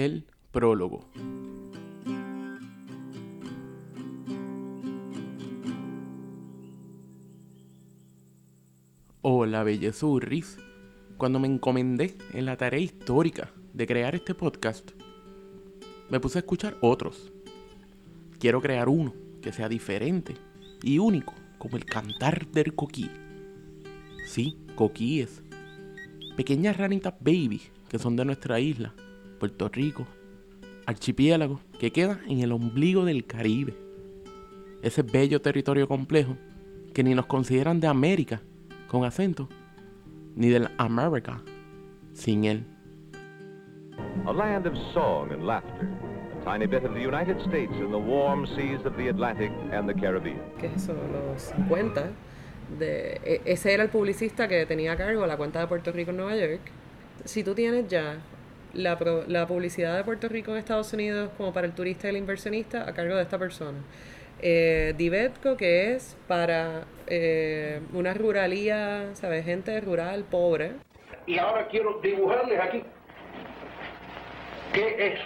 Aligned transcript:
El 0.00 0.24
prólogo. 0.50 1.04
Hola, 9.20 9.62
bellezurris. 9.62 10.56
Cuando 11.18 11.38
me 11.38 11.48
encomendé 11.48 12.16
en 12.32 12.46
la 12.46 12.56
tarea 12.56 12.80
histórica 12.80 13.50
de 13.74 13.86
crear 13.86 14.14
este 14.14 14.34
podcast, 14.34 14.90
me 16.08 16.18
puse 16.18 16.38
a 16.38 16.40
escuchar 16.40 16.78
otros. 16.80 17.30
Quiero 18.38 18.62
crear 18.62 18.88
uno 18.88 19.12
que 19.42 19.52
sea 19.52 19.68
diferente 19.68 20.34
y 20.82 20.98
único, 20.98 21.34
como 21.58 21.76
el 21.76 21.84
cantar 21.84 22.46
del 22.46 22.74
coquí. 22.74 23.10
Sí, 24.24 24.56
coquíes. 24.76 25.42
Pequeñas 26.38 26.78
ranitas 26.78 27.12
baby 27.20 27.60
que 27.90 27.98
son 27.98 28.16
de 28.16 28.24
nuestra 28.24 28.60
isla, 28.60 28.94
Puerto 29.40 29.70
Rico, 29.70 30.06
archipiélago 30.86 31.60
que 31.78 31.90
queda 31.90 32.20
en 32.28 32.40
el 32.40 32.52
ombligo 32.52 33.06
del 33.06 33.24
Caribe. 33.24 33.74
Ese 34.82 35.02
bello 35.02 35.40
territorio 35.40 35.88
complejo 35.88 36.36
que 36.92 37.02
ni 37.02 37.14
nos 37.14 37.24
consideran 37.24 37.80
de 37.80 37.86
América 37.86 38.42
con 38.86 39.04
acento, 39.04 39.48
ni 40.36 40.48
del 40.50 40.68
America 40.76 41.42
sin 42.12 42.44
él. 42.44 42.66
A 44.26 44.32
land 44.32 44.66
of 44.66 44.74
song 44.92 45.32
and 45.32 45.44
laughter. 45.44 45.88
A 46.40 46.44
tiny 46.44 46.66
bit 46.66 46.84
of 46.84 46.92
the 46.92 47.00
United 47.00 47.40
States 47.40 47.72
in 47.78 47.90
the 47.90 47.98
warm 47.98 48.46
seas 48.46 48.84
of 48.84 48.94
the 48.96 49.08
Atlantic 49.08 49.50
and 49.72 49.88
the 49.88 49.94
Caribbean. 49.94 50.40
¿Qué 50.58 50.66
es 50.66 50.82
eso? 50.82 50.92
Los 50.92 51.42
50. 51.66 52.10
De, 52.78 53.20
e- 53.24 53.42
ese 53.46 53.72
era 53.72 53.82
el 53.84 53.88
publicista 53.88 54.48
que 54.48 54.66
tenía 54.66 54.92
a 54.92 54.96
cargo 54.96 55.26
la 55.26 55.38
cuenta 55.38 55.60
de 55.60 55.66
Puerto 55.66 55.92
Rico 55.92 56.10
en 56.10 56.18
Nueva 56.18 56.36
York. 56.36 56.60
Si 57.24 57.42
tú 57.42 57.54
tienes 57.54 57.88
ya 57.88 58.18
la, 58.72 58.98
la 59.26 59.46
publicidad 59.46 59.96
de 59.96 60.04
Puerto 60.04 60.28
Rico 60.28 60.52
en 60.52 60.58
Estados 60.58 60.92
Unidos 60.92 61.30
como 61.36 61.52
para 61.52 61.66
el 61.66 61.72
turista 61.74 62.06
y 62.06 62.10
el 62.10 62.16
inversionista 62.16 62.88
a 62.88 62.94
cargo 62.94 63.16
de 63.16 63.22
esta 63.22 63.38
persona. 63.38 63.78
Eh, 64.42 64.94
Divetco, 64.96 65.56
que 65.56 65.92
es 65.94 66.16
para 66.26 66.84
eh, 67.06 67.80
una 67.92 68.14
ruralía, 68.14 69.10
¿sabes? 69.14 69.44
Gente 69.44 69.80
rural, 69.80 70.24
pobre. 70.30 70.72
Y 71.26 71.38
ahora 71.38 71.68
quiero 71.68 72.00
dibujarles 72.02 72.58
aquí 72.60 72.82
qué 74.72 75.06
es 75.08 75.20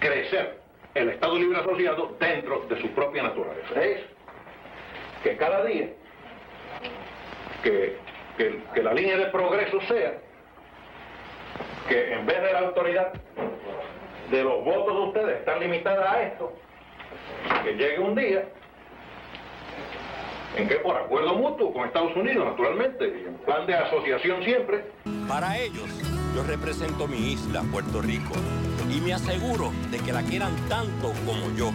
crecer 0.00 0.58
el 0.94 1.10
Estado 1.10 1.38
Libre 1.38 1.58
Asociado 1.60 2.16
dentro 2.18 2.66
de 2.68 2.80
su 2.80 2.88
propia 2.90 3.22
naturaleza. 3.22 3.80
Es 3.82 4.00
que 5.22 5.36
cada 5.36 5.64
día 5.64 5.90
que- 7.62 7.96
que 8.74 8.82
la 8.82 8.94
línea 8.94 9.16
de 9.16 9.26
progreso 9.26 9.80
sea 9.88 10.18
que 11.88 12.12
en 12.12 12.26
vez 12.26 12.42
de 12.42 12.52
la 12.52 12.58
autoridad 12.60 13.12
de 14.30 14.44
los 14.44 14.64
votos 14.64 14.94
de 14.94 15.00
ustedes 15.00 15.38
estar 15.38 15.58
limitada 15.60 16.12
a 16.12 16.22
esto, 16.22 16.52
que 17.64 17.72
llegue 17.72 17.98
un 17.98 18.14
día 18.14 18.48
en 20.56 20.68
que 20.68 20.76
por 20.76 20.96
acuerdo 20.96 21.34
mutuo 21.34 21.72
con 21.72 21.86
Estados 21.86 22.14
Unidos, 22.16 22.44
naturalmente, 22.44 23.06
y 23.06 23.28
en 23.28 23.34
plan 23.38 23.66
de 23.66 23.74
asociación 23.74 24.42
siempre, 24.42 24.84
Para 25.28 25.58
ellos, 25.58 25.88
yo 26.34 26.42
represento 26.42 27.06
mi 27.06 27.32
isla, 27.32 27.62
Puerto 27.70 28.00
Rico, 28.00 28.32
y 28.90 29.00
me 29.00 29.12
aseguro 29.12 29.70
de 29.90 29.98
que 29.98 30.12
la 30.12 30.22
quieran 30.22 30.54
tanto 30.68 31.12
como 31.26 31.54
yo. 31.56 31.70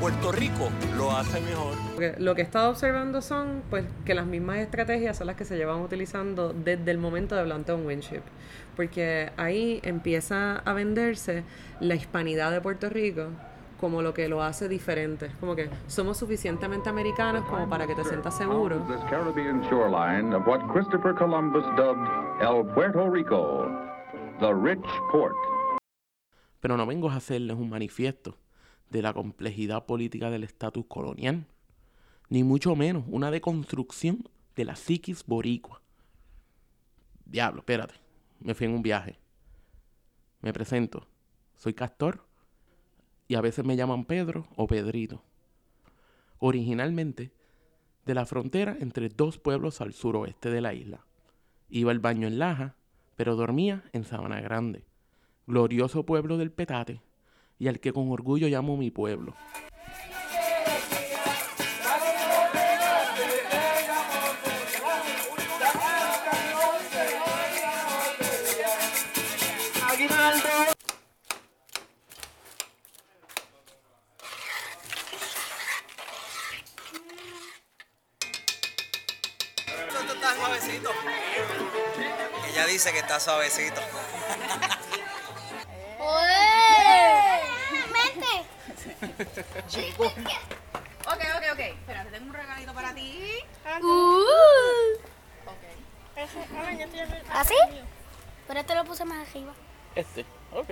Puerto 0.00 0.30
Rico 0.30 0.70
lo 0.96 1.10
hace 1.10 1.40
mejor. 1.40 1.74
Lo 2.20 2.36
que 2.36 2.42
he 2.42 2.44
estado 2.44 2.70
observando 2.70 3.20
son 3.20 3.62
pues 3.68 3.84
que 4.04 4.14
las 4.14 4.26
mismas 4.26 4.58
estrategias 4.58 5.18
son 5.18 5.26
las 5.26 5.34
que 5.34 5.44
se 5.44 5.56
llevan 5.56 5.80
utilizando 5.80 6.52
desde 6.52 6.88
el 6.92 6.98
momento 6.98 7.34
de 7.34 7.42
Blanton 7.42 7.84
Winship. 7.84 8.22
Porque 8.76 9.32
ahí 9.36 9.80
empieza 9.82 10.58
a 10.58 10.72
venderse 10.72 11.42
la 11.80 11.96
hispanidad 11.96 12.52
de 12.52 12.60
Puerto 12.60 12.88
Rico 12.88 13.30
como 13.80 14.00
lo 14.00 14.14
que 14.14 14.28
lo 14.28 14.40
hace 14.40 14.68
diferente. 14.68 15.32
Como 15.40 15.56
que 15.56 15.68
somos 15.88 16.16
suficientemente 16.16 16.88
americanos 16.88 17.44
como 17.46 17.68
para 17.68 17.88
que 17.88 17.96
te 17.96 18.04
sientas 18.04 18.38
seguro. 18.38 18.76
This 18.86 19.02
Caribbean 19.10 19.62
shoreline 19.62 20.32
of 20.32 20.46
what 20.46 20.60
Christopher 20.72 21.12
Columbus 21.12 21.64
dubbed 21.76 22.06
El 22.40 22.64
Puerto 22.72 23.10
Rico, 23.10 23.68
the 24.38 24.54
rich 24.54 24.86
port. 25.10 25.34
Pero 26.60 26.76
no 26.76 26.86
vengo 26.86 27.10
a 27.10 27.16
hacerles 27.16 27.56
un 27.56 27.68
manifiesto 27.68 28.36
de 28.90 29.02
la 29.02 29.12
complejidad 29.12 29.86
política 29.86 30.30
del 30.30 30.44
estatus 30.44 30.86
colonial, 30.86 31.46
ni 32.28 32.44
mucho 32.44 32.76
menos 32.76 33.04
una 33.08 33.30
deconstrucción 33.30 34.28
de 34.56 34.64
la 34.64 34.76
psiquis 34.76 35.24
boricua. 35.24 35.80
Diablo, 37.24 37.60
espérate, 37.60 37.94
me 38.40 38.54
fui 38.54 38.66
en 38.66 38.74
un 38.74 38.82
viaje. 38.82 39.18
Me 40.40 40.52
presento, 40.52 41.06
soy 41.56 41.74
Castor 41.74 42.24
y 43.26 43.34
a 43.34 43.40
veces 43.40 43.64
me 43.64 43.76
llaman 43.76 44.04
Pedro 44.04 44.46
o 44.56 44.66
Pedrito. 44.66 45.22
Originalmente 46.38 47.32
de 48.06 48.14
la 48.14 48.24
frontera 48.24 48.76
entre 48.80 49.08
dos 49.08 49.38
pueblos 49.38 49.80
al 49.80 49.92
suroeste 49.92 50.50
de 50.50 50.60
la 50.60 50.74
isla. 50.74 51.04
Iba 51.68 51.90
al 51.90 51.98
baño 51.98 52.26
en 52.26 52.38
Laja, 52.38 52.76
pero 53.16 53.36
dormía 53.36 53.84
en 53.92 54.04
Sabana 54.04 54.40
Grande 54.40 54.88
glorioso 55.48 56.04
pueblo 56.04 56.36
del 56.36 56.52
Petate, 56.52 57.00
y 57.58 57.68
al 57.68 57.80
que 57.80 57.92
con 57.92 58.10
orgullo 58.10 58.48
llamo 58.48 58.76
mi 58.76 58.90
pueblo. 58.90 59.34
Ella 82.50 82.66
dice 82.66 82.92
que 82.92 82.98
está 82.98 83.20
suavecito. 83.20 83.80
Ok, 91.06 91.22
ok, 91.36 91.44
ok. 91.52 91.60
Espérate, 91.60 92.10
tengo 92.10 92.26
un 92.26 92.34
regalito 92.34 92.74
para 92.74 92.94
ti. 92.94 93.44
¿Así? 97.32 97.54
Pero 98.46 98.60
este 98.60 98.74
lo 98.74 98.84
puse 98.84 99.04
más 99.04 99.28
arriba. 99.28 99.52
Este, 99.94 100.24
ok. 100.52 100.70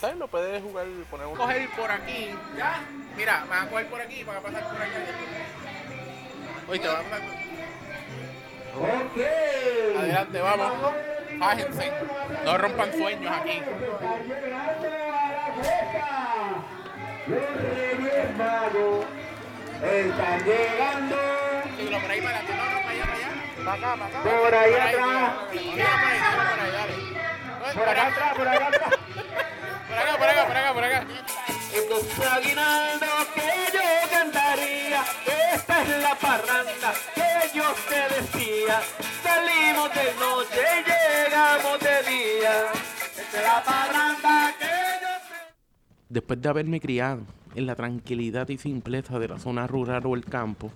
¿Sabes? 0.00 0.16
Lo 0.16 0.26
puedes 0.28 0.62
jugar, 0.62 0.86
poner 1.10 1.26
un... 1.26 1.36
coger 1.36 1.70
por 1.70 1.90
aquí, 1.90 2.30
ya. 2.56 2.82
Mira, 3.16 3.42
me 3.42 3.50
van 3.50 3.68
a 3.68 3.70
coger 3.70 3.86
por 3.88 4.00
aquí 4.00 4.16
y 4.16 4.24
van 4.24 4.36
a 4.36 4.40
pasar 4.40 4.64
por 4.68 4.82
allá. 4.82 5.06
Oye, 6.68 6.80
te 6.80 6.88
van 6.88 6.96
a 6.96 7.02
pasar 7.02 7.20
por 7.20 7.40
Adelante, 9.98 10.40
vamos. 10.40 10.72
Bájense. 11.38 11.92
No 12.44 12.58
rompan 12.58 12.92
sueños 12.92 13.36
aquí. 13.36 13.62
Están 20.10 20.44
llegando. 20.44 21.16
Por 22.00 22.10
ahí 22.10 22.20
para. 22.20 22.40
Por 24.22 24.54
ahí 24.54 24.74
atrás. 24.74 25.32
Por 27.74 27.88
acá 27.88 28.06
atrás, 28.06 28.34
por 28.34 28.48
acá 28.48 28.66
atrás. 28.68 28.94
Por 29.88 29.98
acá, 29.98 30.16
por 30.16 30.28
acá, 30.28 30.46
por 30.46 30.56
acá, 30.56 30.72
por 30.74 30.84
acá. 30.84 31.06
Esto 31.72 32.00
es 32.00 32.26
aguinaldo 32.26 33.06
que 33.34 33.48
yo 33.72 34.10
cantaría. 34.10 35.04
Esta 35.54 35.82
es 35.82 35.88
la 36.02 36.14
parranda 36.16 36.94
que 37.14 37.30
yo 37.54 37.74
te 37.88 38.00
decía. 38.14 38.80
Salimos 39.22 39.94
de 39.94 40.14
noche 40.14 40.84
llegamos 40.86 41.78
de 41.80 42.02
día. 42.10 42.54
Esta 43.16 43.38
es 43.38 43.44
la 43.44 43.62
parranda 43.62 44.49
Después 46.10 46.42
de 46.42 46.48
haberme 46.48 46.80
criado 46.80 47.22
en 47.54 47.66
la 47.66 47.76
tranquilidad 47.76 48.48
y 48.48 48.58
simpleza 48.58 49.20
de 49.20 49.28
la 49.28 49.38
zona 49.38 49.68
rural 49.68 50.04
o 50.06 50.16
el 50.16 50.24
campo, 50.24 50.72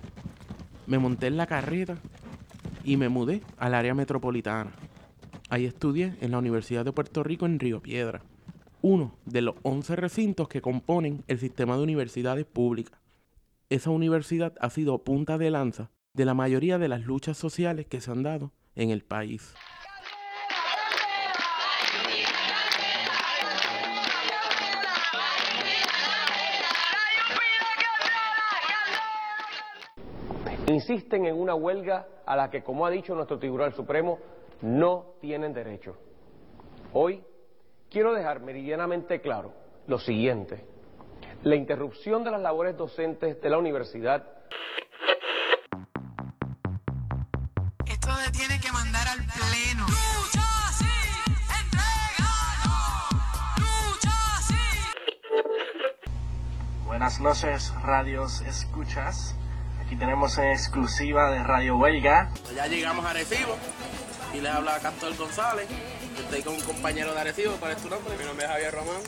me 0.86 0.98
monté 0.98 1.26
en 1.26 1.36
la 1.36 1.48
carreta 1.48 1.96
y 2.84 2.96
me 2.96 3.08
mudé 3.08 3.42
al 3.58 3.74
área 3.74 3.94
metropolitana. 3.94 4.70
Ahí 5.50 5.64
estudié 5.64 6.14
en 6.20 6.30
la 6.30 6.38
Universidad 6.38 6.84
de 6.84 6.92
Puerto 6.92 7.24
Rico 7.24 7.46
en 7.46 7.58
Río 7.58 7.82
Piedra, 7.82 8.22
uno 8.80 9.16
de 9.24 9.42
los 9.42 9.56
11 9.62 9.96
recintos 9.96 10.46
que 10.46 10.62
componen 10.62 11.24
el 11.26 11.40
sistema 11.40 11.76
de 11.76 11.82
universidades 11.82 12.46
públicas. 12.46 13.00
Esa 13.70 13.90
universidad 13.90 14.54
ha 14.60 14.70
sido 14.70 15.02
punta 15.02 15.36
de 15.36 15.50
lanza 15.50 15.90
de 16.12 16.26
la 16.26 16.34
mayoría 16.34 16.78
de 16.78 16.86
las 16.86 17.00
luchas 17.00 17.36
sociales 17.36 17.86
que 17.86 18.00
se 18.00 18.12
han 18.12 18.22
dado 18.22 18.52
en 18.76 18.90
el 18.90 19.02
país. 19.02 19.52
Insisten 30.66 31.26
en 31.26 31.38
una 31.38 31.54
huelga 31.54 32.06
a 32.26 32.36
la 32.36 32.50
que, 32.50 32.62
como 32.62 32.86
ha 32.86 32.90
dicho 32.90 33.14
nuestro 33.14 33.38
Tribunal 33.38 33.72
Supremo, 33.74 34.18
no 34.62 35.14
tienen 35.20 35.52
derecho. 35.52 35.96
Hoy 36.92 37.22
Quiero 37.94 38.12
dejar 38.12 38.40
meridianamente 38.40 39.20
claro 39.20 39.52
lo 39.86 40.00
siguiente. 40.00 40.66
La 41.44 41.54
interrupción 41.54 42.24
de 42.24 42.32
las 42.32 42.40
labores 42.40 42.76
docentes 42.76 43.40
de 43.40 43.48
la 43.48 43.56
universidad 43.56 44.24
Esto 47.86 48.10
se 48.16 48.32
tiene 48.32 48.58
que 48.60 48.72
mandar 48.72 49.06
al 49.06 49.18
pleno. 49.18 49.86
Buenas 56.84 57.20
noches, 57.20 57.72
radios 57.84 58.40
escuchas. 58.40 59.36
Aquí 59.86 59.96
tenemos 59.96 60.36
en 60.38 60.50
exclusiva 60.50 61.30
de 61.30 61.42
Radio 61.42 61.76
Huelga. 61.76 62.30
Ya 62.54 62.66
llegamos 62.66 63.04
a 63.04 63.10
Arecibo 63.10 63.56
y 64.32 64.40
les 64.40 64.52
habla 64.52 64.78
Castor 64.80 65.16
González. 65.16 65.66
Estoy 66.18 66.42
con 66.42 66.54
un 66.54 66.60
compañero 66.62 67.12
de 67.14 67.20
Arecibo. 67.20 67.54
¿Cuál 67.60 67.72
es 67.72 67.78
tu 67.82 67.88
nombre? 67.88 68.16
Mi 68.16 68.24
nombre 68.24 68.46
es 68.46 68.50
Javier 68.52 68.72
Román. 68.74 69.02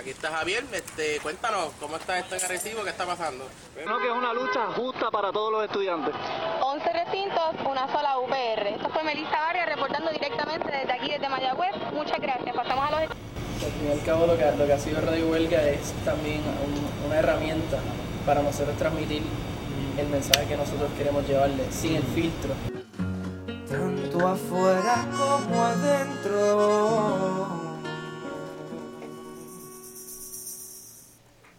Aquí 0.00 0.10
está 0.10 0.30
Javier. 0.30 0.64
Este, 0.72 1.18
cuéntanos, 1.22 1.70
¿cómo 1.78 1.96
está 1.96 2.18
esto 2.18 2.34
en 2.34 2.44
Arecibo? 2.44 2.82
¿Qué 2.82 2.90
está 2.90 3.04
pasando? 3.04 3.46
Creo 3.74 3.98
que 3.98 4.06
es 4.08 4.12
una 4.12 4.32
lucha 4.32 4.66
justa 4.74 5.10
para 5.10 5.30
todos 5.32 5.52
los 5.52 5.64
estudiantes. 5.64 6.14
11 6.62 6.92
recintos, 6.92 7.54
una 7.68 7.86
sola 7.92 8.18
UPR. 8.18 8.66
Esto 8.68 8.88
fue 8.88 9.04
Melissa 9.04 9.48
Arias 9.50 9.66
reportando 9.68 10.10
directamente 10.10 10.66
desde 10.70 10.92
aquí, 10.92 11.10
desde 11.10 11.28
Mayagüez. 11.28 11.74
Muchas 11.92 12.18
gracias. 12.20 12.56
Pasamos 12.56 12.84
a 12.86 12.90
los... 12.90 13.00
Al 13.02 13.70
fin 13.70 13.88
y 13.88 13.92
al 13.92 14.02
cabo 14.04 14.26
lo 14.26 14.36
que, 14.36 14.50
lo 14.56 14.66
que 14.66 14.72
ha 14.72 14.78
sido 14.78 15.00
Radio 15.02 15.28
Huelga 15.28 15.62
es 15.62 15.92
también 16.04 16.40
un- 16.40 17.06
una 17.06 17.18
herramienta 17.18 17.78
para 18.26 18.42
nosotros 18.42 18.76
transmitir 18.76 19.22
el 19.98 20.08
mensaje 20.08 20.46
que 20.46 20.56
nosotros 20.56 20.90
queremos 20.96 21.26
llevarle 21.28 21.70
sin 21.70 21.96
el 21.96 22.02
filtro. 22.02 22.54
tanto 23.68 24.26
afuera 24.26 25.06
como 25.16 25.62
adentro. 25.62 27.02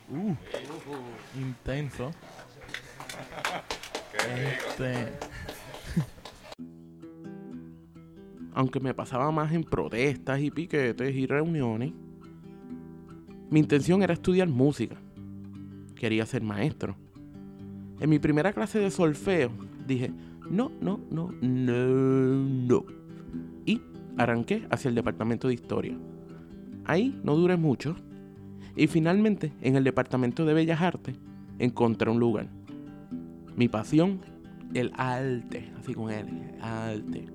Uh, 0.09 0.35
intenso. 1.39 2.11
Este. 4.27 5.13
Aunque 8.53 8.79
me 8.79 8.93
pasaba 8.93 9.31
más 9.31 9.51
en 9.53 9.63
protestas 9.63 10.39
y 10.39 10.51
piquetes 10.51 11.15
y 11.15 11.25
reuniones, 11.25 11.91
mi 13.49 13.59
intención 13.59 14.03
era 14.03 14.13
estudiar 14.13 14.47
música. 14.47 14.95
Quería 15.95 16.25
ser 16.25 16.43
maestro. 16.43 16.95
En 17.99 18.09
mi 18.09 18.19
primera 18.19 18.53
clase 18.53 18.79
de 18.79 18.91
solfeo 18.91 19.51
dije, 19.87 20.11
no, 20.49 20.71
no, 20.81 20.99
no, 21.09 21.33
no, 21.41 21.73
no. 22.67 22.85
Y 23.65 23.81
arranqué 24.17 24.65
hacia 24.69 24.89
el 24.89 24.95
departamento 24.95 25.47
de 25.47 25.53
historia. 25.53 25.97
Ahí 26.85 27.19
no 27.23 27.35
duré 27.35 27.57
mucho. 27.57 27.95
Y 28.75 28.87
finalmente, 28.87 29.53
en 29.61 29.75
el 29.75 29.83
departamento 29.83 30.45
de 30.45 30.53
bellas 30.53 30.81
artes, 30.81 31.15
encontré 31.59 32.09
un 32.09 32.19
lugar. 32.19 32.47
Mi 33.55 33.67
pasión, 33.67 34.19
el 34.73 34.91
arte, 34.95 35.71
así 35.79 35.93
con 35.93 36.11
él, 36.11 36.27
arte. 36.59 37.25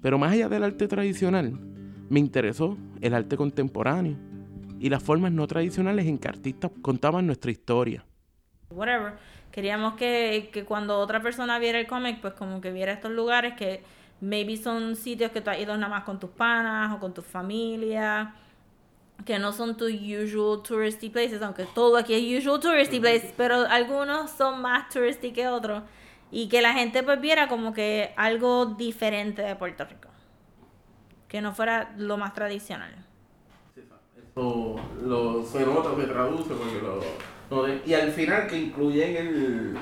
Pero 0.00 0.18
más 0.18 0.32
allá 0.32 0.48
del 0.48 0.62
arte 0.62 0.88
tradicional, 0.88 1.58
me 2.08 2.20
interesó 2.20 2.78
el 3.00 3.14
arte 3.14 3.36
contemporáneo 3.36 4.16
y 4.78 4.88
las 4.88 5.02
formas 5.02 5.32
no 5.32 5.46
tradicionales 5.46 6.06
en 6.06 6.18
que 6.18 6.28
artistas 6.28 6.70
contaban 6.80 7.26
nuestra 7.26 7.50
historia. 7.50 8.04
Whatever. 8.70 9.14
Queríamos 9.52 9.94
que, 9.94 10.50
que 10.52 10.64
cuando 10.64 10.98
otra 10.98 11.20
persona 11.20 11.58
viera 11.58 11.78
el 11.78 11.86
cómic, 11.86 12.20
pues 12.20 12.34
como 12.34 12.60
que 12.60 12.70
viera 12.70 12.92
estos 12.92 13.10
lugares 13.10 13.54
que 13.54 13.82
maybe 14.20 14.56
son 14.56 14.96
sitios 14.96 15.32
que 15.32 15.40
tú 15.40 15.50
has 15.50 15.58
ido 15.58 15.76
nada 15.76 15.88
más 15.88 16.04
con 16.04 16.20
tus 16.20 16.30
panas 16.30 16.94
o 16.94 17.00
con 17.00 17.12
tu 17.12 17.22
familia, 17.22 18.34
que 19.24 19.38
no 19.38 19.52
son 19.52 19.76
tus 19.76 19.92
usual 19.92 20.62
touristy 20.62 21.10
places, 21.10 21.42
aunque 21.42 21.64
todo 21.64 21.96
aquí 21.96 22.14
es 22.14 22.38
usual 22.38 22.60
touristy 22.60 23.00
places, 23.00 23.32
pero 23.36 23.66
algunos 23.68 24.30
son 24.30 24.62
más 24.62 24.88
touristy 24.88 25.32
que 25.32 25.48
otros. 25.48 25.82
Y 26.32 26.48
que 26.48 26.62
la 26.62 26.72
gente 26.72 27.02
pues 27.02 27.20
viera 27.20 27.48
como 27.48 27.72
que 27.72 28.14
algo 28.16 28.66
diferente 28.66 29.42
de 29.42 29.56
Puerto 29.56 29.84
Rico. 29.84 30.08
Que 31.26 31.40
no 31.40 31.52
fuera 31.52 31.92
lo 31.96 32.16
más 32.18 32.34
tradicional. 32.34 33.04
Eso 34.16 34.76
lo, 35.02 35.42
se 35.42 35.66
nota, 35.66 35.96
se 35.96 36.06
traduce 36.06 36.54
porque 36.54 36.80
lo, 36.80 37.00
y 37.50 37.94
al 37.94 38.12
final 38.12 38.46
que 38.46 38.56
incluyen 38.56 39.16
el, 39.16 39.78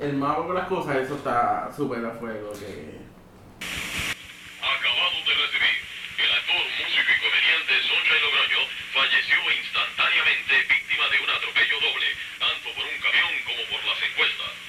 el 0.00 0.16
mapa 0.16 0.46
con 0.46 0.54
las 0.54 0.66
cosas, 0.66 0.96
eso 0.96 1.16
está 1.16 1.70
súper 1.76 2.04
a 2.06 2.12
fuego. 2.12 2.52
Que, 2.56 3.04
Acabamos 3.60 5.20
de 5.28 5.34
recibir 5.36 5.76
el 6.16 6.32
actor, 6.32 6.64
músico 6.72 7.10
y 7.12 7.20
comediante 7.20 7.72
Sunshine 7.84 8.22
Logroño 8.24 8.62
falleció 8.96 9.36
instantáneamente 9.44 10.56
víctima 10.72 11.04
de 11.12 11.20
un 11.20 11.30
atropello 11.36 11.76
doble, 11.84 12.08
tanto 12.40 12.66
por 12.72 12.84
un 12.88 12.96
camión 13.04 13.32
como 13.44 13.62
por 13.68 13.80
las 13.84 14.00
encuestas. 14.08 14.61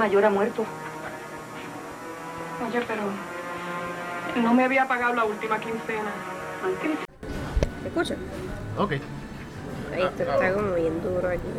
Mayor 0.00 0.24
ha 0.24 0.30
muerto. 0.30 0.64
Oye, 2.66 2.80
pero 2.88 3.02
no 4.42 4.54
me 4.54 4.64
había 4.64 4.88
pagado 4.88 5.14
la 5.14 5.24
última 5.24 5.60
quincena. 5.60 6.10
¿Me 7.82 7.88
escuchas? 7.88 8.16
Ok. 8.78 8.92
Ahí 9.92 10.02
esto 10.02 10.22
está 10.22 10.52
como 10.54 10.72
bien 10.74 11.02
duro 11.02 11.28
aquí. 11.28 11.50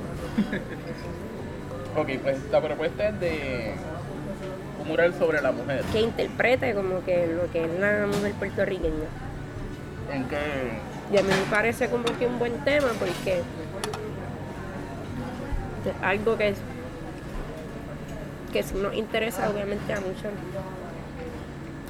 Ok, 1.95 2.09
pues 2.23 2.37
la 2.51 2.61
propuesta 2.61 3.09
es 3.09 3.19
de 3.19 3.75
un 4.81 4.87
mural 4.87 5.13
sobre 5.13 5.39
la 5.41 5.51
mujer. 5.51 5.83
Que 5.91 6.01
interprete 6.01 6.73
como 6.73 7.03
que 7.05 7.27
lo 7.27 7.51
que 7.51 7.65
es 7.65 7.79
la 7.79 8.07
mujer 8.07 8.33
puertorriqueña. 8.33 9.07
¿En 10.11 10.23
qué? 10.25 10.79
Y 11.13 11.17
a 11.17 11.21
mí 11.21 11.29
me 11.29 11.51
parece 11.51 11.89
como 11.89 12.05
que 12.05 12.25
un 12.25 12.39
buen 12.39 12.57
tema 12.63 12.87
porque 12.97 13.39
es 13.39 13.43
algo 16.01 16.37
que 16.37 16.49
es 16.49 16.57
que 18.51 18.63
sí 18.63 18.75
nos 18.75 18.93
interesa 18.93 19.49
obviamente 19.49 19.93
a 19.93 19.99
muchos. 19.99 20.31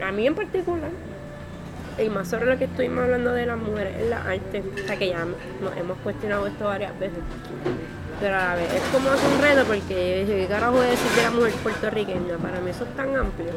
A 0.03 0.11
mí 0.11 0.27
en 0.27 0.35
particular. 0.35 0.91
Y 1.97 2.09
más 2.09 2.29
sobre 2.29 2.45
lo 2.45 2.57
que 2.57 2.65
estuvimos 2.65 3.03
hablando 3.03 3.33
de 3.33 3.45
las 3.45 3.57
mujeres 3.57 3.95
en 3.99 4.09
la 4.09 4.23
arte. 4.23 4.63
O 4.83 4.97
que 4.97 5.09
ya 5.09 5.25
nos 5.25 5.77
hemos 5.77 5.97
cuestionado 5.99 6.47
esto 6.47 6.65
varias 6.65 6.97
veces. 6.99 7.19
Pero 8.21 8.35
a 8.35 8.55
vez 8.55 8.71
es 8.71 8.81
como 8.91 9.09
un 9.09 9.41
reto 9.41 9.65
porque 9.65 10.25
¿qué 10.27 10.45
carajo 10.47 10.73
voy 10.73 10.85
a 10.85 10.89
decir 10.91 11.11
de 11.11 11.23
la 11.23 11.31
mujer 11.31 11.53
puertorriqueña? 11.63 12.37
Para 12.37 12.59
mí 12.59 12.69
eso 12.69 12.83
es 12.83 12.95
tan 12.95 13.15
amplio. 13.15 13.51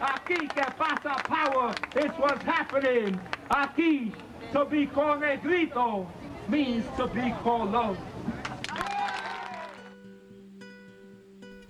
Aquí 0.00 0.48
que 0.48 0.62
pasa 0.76 1.16
power 1.28 1.74
is 1.94 2.12
what's 2.18 2.44
happening. 2.44 3.20
Aquí 3.50 4.12
to 4.52 4.64
be 4.64 4.88
negrito 5.20 6.06
means 6.48 6.84
to 6.96 7.06
be 7.08 7.34
love. 7.46 7.96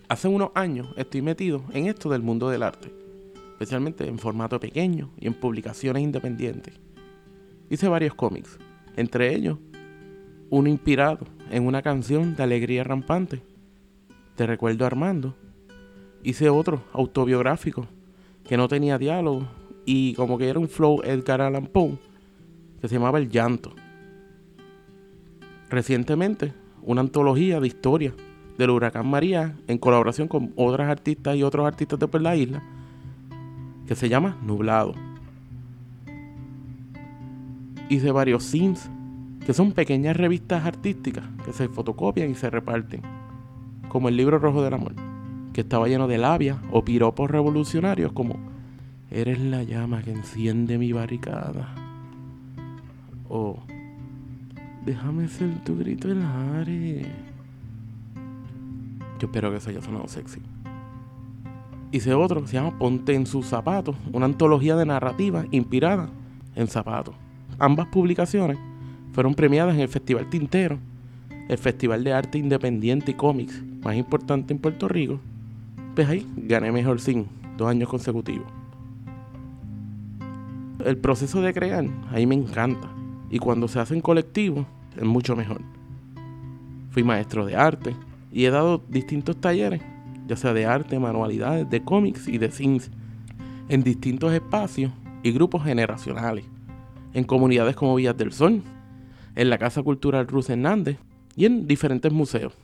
Hace 0.08 0.28
unos 0.28 0.50
años 0.54 0.88
estoy 0.97 1.20
metido 1.23 1.62
en 1.73 1.87
esto 1.87 2.08
del 2.08 2.23
mundo 2.23 2.49
del 2.49 2.62
arte, 2.62 2.92
especialmente 3.52 4.06
en 4.06 4.18
formato 4.18 4.58
pequeño 4.58 5.11
y 5.18 5.26
en 5.26 5.35
publicaciones 5.35 6.02
independientes. 6.02 6.75
Hice 7.68 7.88
varios 7.88 8.14
cómics, 8.14 8.58
entre 8.97 9.35
ellos 9.35 9.58
uno 10.50 10.68
inspirado 10.70 11.26
en 11.50 11.66
una 11.66 11.82
canción 11.82 12.35
de 12.35 12.42
Alegría 12.42 12.85
Rampante, 12.85 13.42
Te 14.35 14.47
recuerdo 14.47 14.87
Armando. 14.87 15.35
Hice 16.23 16.49
otro 16.49 16.85
autobiográfico 16.92 17.87
que 18.44 18.56
no 18.56 18.66
tenía 18.68 18.97
diálogo 18.99 19.47
y 19.85 20.14
como 20.14 20.38
que 20.38 20.49
era 20.49 20.58
un 20.58 20.68
flow 20.68 21.02
Edgar 21.02 21.40
Allan 21.40 21.66
Poe 21.66 21.99
que 22.80 22.88
se 22.88 22.94
llamaba 22.94 23.18
El 23.18 23.28
Llanto. 23.28 23.75
Recientemente, 25.70 26.54
una 26.82 27.00
antología 27.00 27.61
de 27.61 27.66
historia 27.66 28.14
del 28.56 28.70
huracán 28.70 29.06
María 29.08 29.56
en 29.66 29.78
colaboración 29.78 30.28
con 30.28 30.52
otras 30.56 30.88
artistas 30.88 31.37
y 31.37 31.42
otros 31.42 31.66
artistas 31.66 31.99
de 31.99 32.08
por 32.08 32.20
la 32.20 32.37
isla 32.37 32.62
que 33.87 33.94
se 33.94 34.08
llama 34.08 34.37
Nublado. 34.42 34.94
Hice 37.88 38.11
varios 38.11 38.44
scenes 38.44 38.90
que 39.47 39.54
son 39.54 39.73
pequeñas 39.73 40.16
revistas 40.16 40.66
artísticas 40.66 41.25
que 41.44 41.52
se 41.52 41.68
fotocopian 41.68 42.30
y 42.30 42.35
se 42.35 42.50
reparten, 42.50 43.00
como 43.88 44.08
el 44.08 44.16
libro 44.16 44.38
rojo 44.38 44.62
del 44.62 44.75
amor, 44.75 44.94
que 45.54 45.62
estaba 45.62 45.88
lleno 45.88 46.06
de 46.06 46.18
labia 46.18 46.61
o 46.70 46.85
piropos 46.85 47.30
revolucionarios 47.30 48.12
como 48.12 48.37
Eres 49.11 49.40
la 49.40 49.62
llama 49.62 50.02
que 50.02 50.11
enciende 50.12 50.76
mi 50.76 50.92
barricada. 50.92 51.88
O 53.28 53.58
déjame 54.85 55.28
ser 55.28 55.62
tu 55.64 55.76
grito 55.76 56.11
en 56.11 56.23
aire. 56.23 57.06
Yo 59.18 59.26
espero 59.26 59.50
que 59.50 59.56
eso 59.56 59.70
haya 59.70 59.82
sonado 59.82 60.08
sexy. 60.08 60.40
Hice 61.90 62.14
otro 62.14 62.42
que 62.42 62.49
se 62.49 62.54
llama 62.54 62.78
Ponte 62.78 63.14
en 63.14 63.26
sus 63.26 63.47
zapatos, 63.47 63.97
una 64.12 64.26
antología 64.26 64.76
de 64.76 64.87
narrativa 64.87 65.44
inspirada 65.50 66.08
en 66.54 66.68
zapatos. 66.68 67.14
Ambas 67.58 67.87
publicaciones 67.87 68.58
fueron 69.12 69.35
premiadas 69.35 69.75
en 69.75 69.80
el 69.80 69.88
Festival 69.88 70.28
Tintero, 70.28 70.78
el 71.49 71.58
Festival 71.58 72.04
de 72.04 72.12
Arte 72.12 72.38
Independiente 72.38 73.12
y 73.12 73.14
Cómics 73.14 73.62
más 73.82 73.97
importante 73.97 74.52
en 74.52 74.61
Puerto 74.61 74.87
Rico. 74.87 75.18
Pues 75.94 76.08
ahí 76.08 76.26
gané 76.37 76.70
mejor 76.70 77.00
sin 77.00 77.26
dos 77.56 77.68
años 77.68 77.88
consecutivos. 77.88 78.47
El 80.85 80.97
proceso 80.99 81.40
de 81.40 81.52
crear, 81.52 81.87
ahí 82.12 82.26
me 82.26 82.35
encanta. 82.35 82.88
Y 83.30 83.38
cuando 83.38 83.68
se 83.68 83.78
hace 83.80 83.94
en 83.94 84.00
colectivo, 84.00 84.66
es 84.97 85.04
mucho 85.04 85.37
mejor. 85.37 85.61
Fui 86.90 87.02
maestro 87.02 87.44
de 87.47 87.56
arte 87.56 87.94
y 88.32 88.44
he 88.47 88.50
dado 88.50 88.82
distintos 88.88 89.37
talleres, 89.40 89.82
ya 90.26 90.37
sea 90.37 90.52
de 90.52 90.66
arte, 90.66 90.99
manualidades, 90.99 91.68
de 91.68 91.82
cómics 91.85 92.28
y 92.28 92.38
de 92.38 92.50
cines, 92.50 92.90
en 93.68 93.82
distintos 93.82 94.32
espacios 94.32 94.92
y 95.23 95.32
grupos 95.32 95.64
generacionales, 95.64 96.44
en 97.12 97.25
comunidades 97.25 97.76
como 97.76 97.94
Villas 97.94 98.16
del 98.16 98.32
Sol, 98.32 98.62
en 99.37 99.50
la 99.50 99.58
Casa 99.58 99.82
Cultural 99.82 100.26
Ruth 100.26 100.49
Hernández 100.50 100.99
y 101.37 101.44
en 101.44 101.66
diferentes 101.66 102.12
museos. 102.12 102.54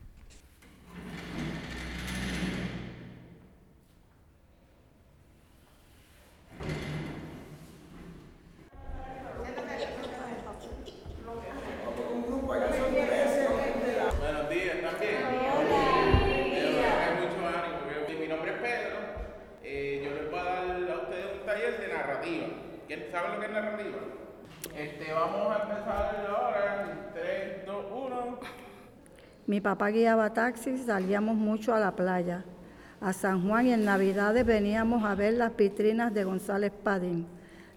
Buenos 13.15 14.49
días, 14.51 14.75
¿están 14.77 14.99
bien? 15.01 15.23
Hay 15.25 17.15
mucho 17.21 17.47
ánimo. 17.47 17.79
Yo- 18.09 18.19
Mi 18.19 18.27
nombre 18.27 18.51
es 18.53 18.59
Pedro. 18.59 18.97
Eh, 19.63 20.03
yo 20.05 20.11
les 20.23 20.31
voy 20.31 20.41
a 20.41 20.45
dar 20.45 20.91
a 20.91 21.03
ustedes 21.03 21.27
un 21.41 21.47
taller 21.47 21.81
de 21.81 21.89
narrativa. 21.95 22.47
¿Quién- 22.89 23.05
¿Saben 23.13 23.33
lo 23.35 23.41
que 23.41 23.47
es 23.47 23.53
narrativa? 23.53 23.99
Este, 24.77 25.13
vamos 25.13 25.57
a 25.57 25.63
empezar 25.63 26.27
ahora. 26.29 26.91
en 26.91 27.13
3, 27.15 27.67
2, 27.67 27.85
1. 27.93 28.39
Mi 29.47 29.61
papá 29.75 29.91
guiaba 29.91 30.33
taxis, 30.33 30.87
salíamos 30.87 31.35
mucho 31.35 31.75
a 31.75 31.81
la 31.81 31.97
playa, 31.97 32.45
a 33.01 33.13
San 33.13 33.45
Juan 33.45 33.67
y 33.67 33.73
en 33.73 33.85
Navidades 33.85 34.47
veníamos 34.47 35.03
a 35.03 35.17
ver 35.17 35.35
las 35.35 35.57
vitrinas 35.57 36.15
de 36.15 36.23
González 36.23 36.71
Padín. 36.71 37.27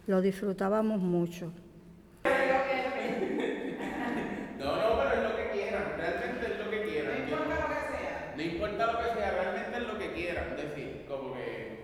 Lo 0.06 0.22
disfrutábamos 0.22 1.00
mucho. 1.01 1.51
No, 4.60 4.75
no, 4.75 5.00
pero 5.00 5.13
es 5.13 5.30
lo 5.30 5.38
que 5.38 5.50
quieran. 5.51 5.84
Realmente 5.98 6.46
es 6.46 6.66
lo 6.66 6.70
que 6.70 6.82
quieran. 6.84 7.13
No 7.16 7.24
importa 7.24 7.56
lo 7.56 7.68
que 7.68 7.98
sea. 7.98 8.34
No 8.36 8.42
importa 8.44 8.92
lo 8.92 8.98
que 9.00 9.20
sea, 9.20 9.32
realmente 9.32 9.77
es 9.77 9.88
lo 9.88 9.98
que 9.98 10.12
quieran. 10.12 10.56
decir, 10.56 11.06
como 11.08 11.34
que. 11.34 11.80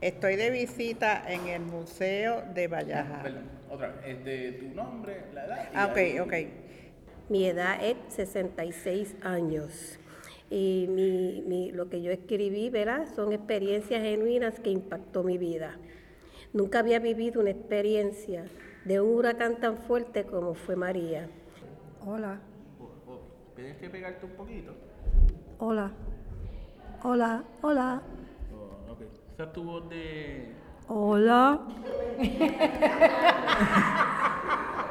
Estoy 0.00 0.36
de 0.36 0.50
visita 0.50 1.22
en 1.28 1.46
el 1.46 1.62
Museo 1.62 2.42
de 2.54 2.68
Valleja. 2.68 3.22
Perdón, 3.22 3.50
otra. 3.70 3.94
Este, 4.04 4.52
tu 4.52 4.74
nombre, 4.74 5.24
la 5.34 5.44
edad. 5.46 5.68
Ah, 5.74 5.86
ok, 5.86 6.26
ok. 6.26 6.34
Mi 7.28 7.44
edad 7.46 7.82
es 7.84 7.96
66 8.08 9.16
años. 9.22 9.98
Y 10.50 10.86
mi, 10.88 11.42
mi- 11.46 11.72
lo 11.72 11.88
que 11.88 12.00
yo 12.02 12.12
escribí, 12.12 12.70
¿verdad? 12.70 13.06
Son 13.16 13.32
experiencias 13.32 14.00
genuinas 14.02 14.60
que 14.60 14.70
impactó 14.70 15.24
mi 15.24 15.38
vida. 15.38 15.76
Nunca 16.52 16.78
había 16.78 17.00
vivido 17.00 17.40
una 17.40 17.50
experiencia 17.50 18.44
de 18.84 19.00
un 19.00 19.12
huracán 19.16 19.56
tan 19.56 19.76
fuerte 19.76 20.24
como 20.24 20.54
fue 20.54 20.76
María. 20.76 21.28
Hola, 22.06 22.38
Tienes 23.56 23.76
que 23.78 23.88
pegarte 23.90 24.24
un 24.26 24.32
poquito. 24.32 24.74
hola, 25.58 25.90
hola, 27.02 27.42
hola, 27.62 28.02
Oh, 28.54 28.92
ok. 28.92 29.00
Esa 29.32 29.44
es 29.44 29.52
tu 29.52 29.64
voz 29.64 29.88
de. 29.88 30.52
hola. 30.88 31.60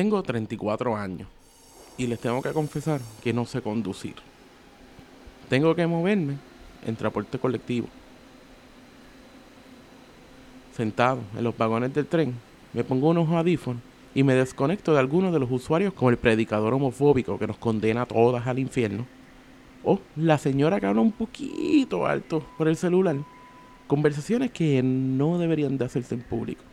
Tengo 0.00 0.22
34 0.22 0.96
años 0.96 1.28
y 1.98 2.06
les 2.06 2.18
tengo 2.18 2.40
que 2.40 2.54
confesar 2.54 3.02
que 3.22 3.34
no 3.34 3.44
sé 3.44 3.60
conducir. 3.60 4.14
Tengo 5.50 5.74
que 5.74 5.86
moverme 5.86 6.38
en 6.86 6.96
transporte 6.96 7.38
colectivo. 7.38 7.86
Sentado 10.74 11.20
en 11.36 11.44
los 11.44 11.54
vagones 11.54 11.92
del 11.92 12.06
tren, 12.06 12.34
me 12.72 12.82
pongo 12.82 13.10
unos 13.10 13.28
audífonos 13.28 13.82
y 14.14 14.22
me 14.22 14.32
desconecto 14.32 14.94
de 14.94 15.00
algunos 15.00 15.34
de 15.34 15.38
los 15.38 15.50
usuarios 15.50 15.92
como 15.92 16.08
el 16.08 16.16
predicador 16.16 16.72
homofóbico 16.72 17.38
que 17.38 17.48
nos 17.48 17.58
condena 17.58 18.00
a 18.00 18.06
todas 18.06 18.46
al 18.46 18.58
infierno. 18.58 19.06
O 19.84 20.00
la 20.16 20.38
señora 20.38 20.80
que 20.80 20.86
habla 20.86 21.02
un 21.02 21.12
poquito 21.12 22.06
alto 22.06 22.42
por 22.56 22.68
el 22.68 22.76
celular. 22.76 23.16
Conversaciones 23.86 24.50
que 24.50 24.82
no 24.82 25.36
deberían 25.36 25.76
de 25.76 25.84
hacerse 25.84 26.14
en 26.14 26.22
público. 26.22 26.69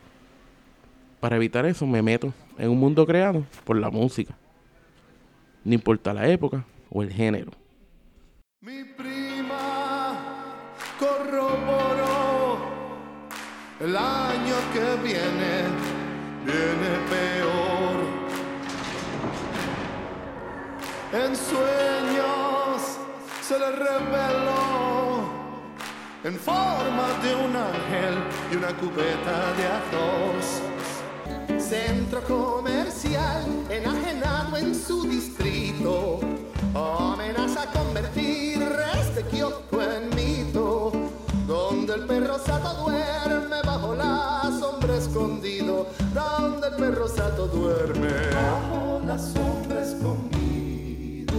Para 1.20 1.36
evitar 1.36 1.66
eso 1.66 1.86
me 1.86 2.02
meto 2.02 2.32
en 2.58 2.70
un 2.70 2.78
mundo 2.78 3.04
creado 3.06 3.44
por 3.64 3.76
la 3.76 3.90
música. 3.90 4.36
No 5.64 5.74
importa 5.74 6.14
la 6.14 6.28
época 6.28 6.64
o 6.90 7.02
el 7.02 7.12
género. 7.12 7.52
corroboró 10.98 12.58
el 13.80 13.96
año 13.96 14.54
que 14.72 14.96
viene, 15.02 15.68
viene 16.44 16.90
peor. 17.10 17.96
En 21.12 21.36
sueños 21.36 22.98
se 23.40 23.58
le 23.58 23.70
reveló 23.72 25.38
en 26.24 26.34
forma 26.34 27.06
de 27.22 27.34
un 27.34 27.56
ángel 27.56 28.14
y 28.52 28.56
una 28.56 28.68
cubeta 28.76 29.52
de 29.56 29.66
arroz. 29.66 30.77
Centro 31.68 32.22
comercial 32.22 33.44
enajenado 33.68 34.56
en 34.56 34.74
su 34.74 35.02
distrito. 35.02 36.18
Amenaza 36.74 37.66
convertir 37.72 38.62
este 38.98 39.22
kiosco 39.24 39.82
en 39.82 40.08
mito 40.16 40.92
donde 41.46 41.92
el 41.92 42.06
perro 42.06 42.38
sato 42.38 42.84
duerme 42.84 43.56
bajo 43.66 43.94
la 43.94 44.50
sombra 44.58 44.96
escondido. 44.96 45.88
Donde 46.14 46.68
el 46.68 46.74
perro 46.76 47.06
sato 47.06 47.46
duerme 47.48 48.08
bajo 48.32 49.02
la 49.04 49.18
sombra 49.18 49.82
escondido. 49.82 51.34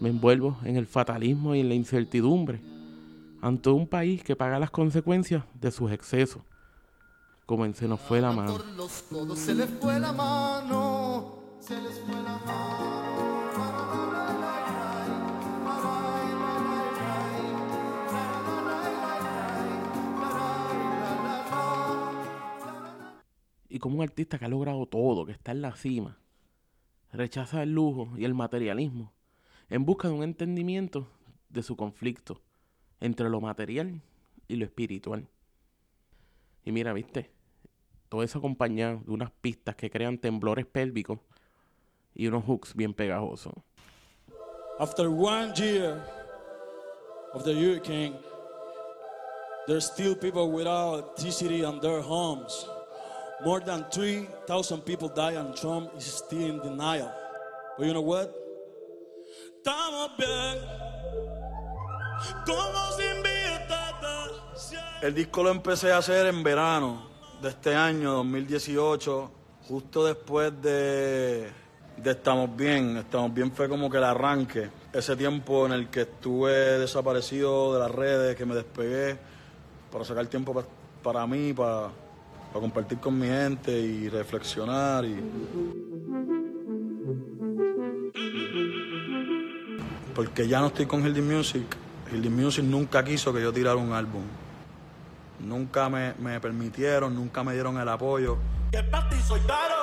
Me 0.00 0.10
envuelvo 0.10 0.56
en 0.62 0.76
el 0.76 0.86
fatalismo 0.86 1.56
y 1.56 1.60
en 1.60 1.68
la 1.68 1.74
incertidumbre 1.74 2.77
ante 3.40 3.70
un 3.70 3.86
país 3.86 4.22
que 4.22 4.36
paga 4.36 4.58
las 4.58 4.70
consecuencias 4.70 5.44
de 5.54 5.70
sus 5.70 5.92
excesos, 5.92 6.42
como 7.46 7.64
en 7.64 7.74
se 7.74 7.88
nos 7.88 8.00
fue 8.00 8.20
la 8.20 8.32
mano. 8.32 8.58
se 9.34 9.54
les 9.54 9.70
fue 9.70 9.98
la 9.98 10.12
mano 10.12 11.38
se 11.60 11.80
les 11.80 12.00
fue 12.00 12.14
la 12.22 12.40
Y 23.70 23.80
como 23.80 23.96
un 23.96 24.02
artista 24.02 24.38
que 24.38 24.46
ha 24.46 24.48
logrado 24.48 24.86
todo, 24.86 25.26
que 25.26 25.32
está 25.32 25.52
en 25.52 25.62
la 25.62 25.76
cima, 25.76 26.18
rechaza 27.12 27.62
el 27.62 27.74
lujo 27.74 28.08
y 28.16 28.24
el 28.24 28.34
materialismo 28.34 29.12
en 29.68 29.84
busca 29.84 30.08
de 30.08 30.14
un 30.14 30.22
entendimiento 30.22 31.06
de 31.50 31.62
su 31.62 31.76
conflicto 31.76 32.40
entre 33.00 33.28
lo 33.28 33.40
material 33.40 34.00
y 34.48 34.56
lo 34.56 34.64
espiritual. 34.64 35.26
Y 36.64 36.72
mira, 36.72 36.92
viste, 36.92 37.30
todo 38.08 38.22
eso 38.22 38.38
acompañado 38.38 39.00
de 39.04 39.12
unas 39.12 39.30
pistas 39.30 39.76
que 39.76 39.90
crean 39.90 40.18
temblores 40.18 40.66
pélvicos 40.66 41.18
y 42.14 42.26
unos 42.26 42.44
hooks 42.44 42.74
bien 42.74 42.94
pegajosos. 42.94 43.54
After 44.78 45.08
one 45.08 45.52
year 45.56 46.00
of 47.34 47.44
the 47.44 47.52
hurricane, 47.52 48.16
there's 49.66 49.86
still 49.86 50.14
people 50.14 50.50
without 50.50 50.94
electricity 50.94 51.62
in 51.62 51.80
their 51.80 52.00
homes. 52.00 52.66
More 53.44 53.60
than 53.60 53.84
3,000 53.90 54.80
people 54.84 55.08
died, 55.08 55.36
and 55.36 55.54
Trump 55.54 55.90
is 55.96 56.04
still 56.04 56.38
in 56.38 56.58
denial. 56.60 57.12
But 57.76 57.86
you 57.86 57.92
know 57.92 58.00
what? 58.00 58.34
Estamos 59.62 60.16
bien. 60.16 60.87
El 65.02 65.14
disco 65.14 65.42
lo 65.42 65.50
empecé 65.50 65.92
a 65.92 65.98
hacer 65.98 66.26
en 66.26 66.42
verano 66.42 67.06
de 67.40 67.50
este 67.50 67.74
año, 67.74 68.14
2018, 68.14 69.30
justo 69.68 70.04
después 70.04 70.52
de, 70.60 71.48
de 71.96 72.10
Estamos 72.10 72.54
Bien. 72.56 72.96
Estamos 72.96 73.32
Bien 73.32 73.52
fue 73.52 73.68
como 73.68 73.88
que 73.88 73.98
el 73.98 74.04
arranque. 74.04 74.70
Ese 74.92 75.14
tiempo 75.16 75.66
en 75.66 75.72
el 75.72 75.88
que 75.88 76.00
estuve 76.02 76.52
desaparecido 76.78 77.74
de 77.74 77.80
las 77.80 77.90
redes, 77.92 78.34
que 78.36 78.44
me 78.44 78.54
despegué 78.56 79.16
para 79.92 80.04
sacar 80.04 80.26
tiempo 80.26 80.52
pa- 80.52 80.64
para 81.02 81.26
mí, 81.28 81.52
para, 81.52 81.90
para 82.52 82.60
compartir 82.60 82.98
con 82.98 83.16
mi 83.18 83.28
gente 83.28 83.70
y 83.78 84.08
reflexionar. 84.08 85.04
Y... 85.04 85.16
Porque 90.14 90.48
ya 90.48 90.58
no 90.60 90.66
estoy 90.66 90.86
con 90.86 91.06
Hildy 91.06 91.22
Music. 91.22 91.64
Hildy 92.10 92.30
Music 92.30 92.64
nunca 92.64 93.04
quiso 93.04 93.32
que 93.32 93.42
yo 93.42 93.52
tirara 93.52 93.76
un 93.76 93.92
álbum. 93.92 94.22
Nunca 95.40 95.88
me, 95.90 96.14
me 96.14 96.40
permitieron, 96.40 97.14
nunca 97.14 97.44
me 97.44 97.52
dieron 97.52 97.78
el 97.78 97.88
apoyo. 97.88 98.38
Que 98.72 98.82
para 98.82 99.08
ti 99.10 99.16
soy 99.20 99.40
caro. 99.40 99.74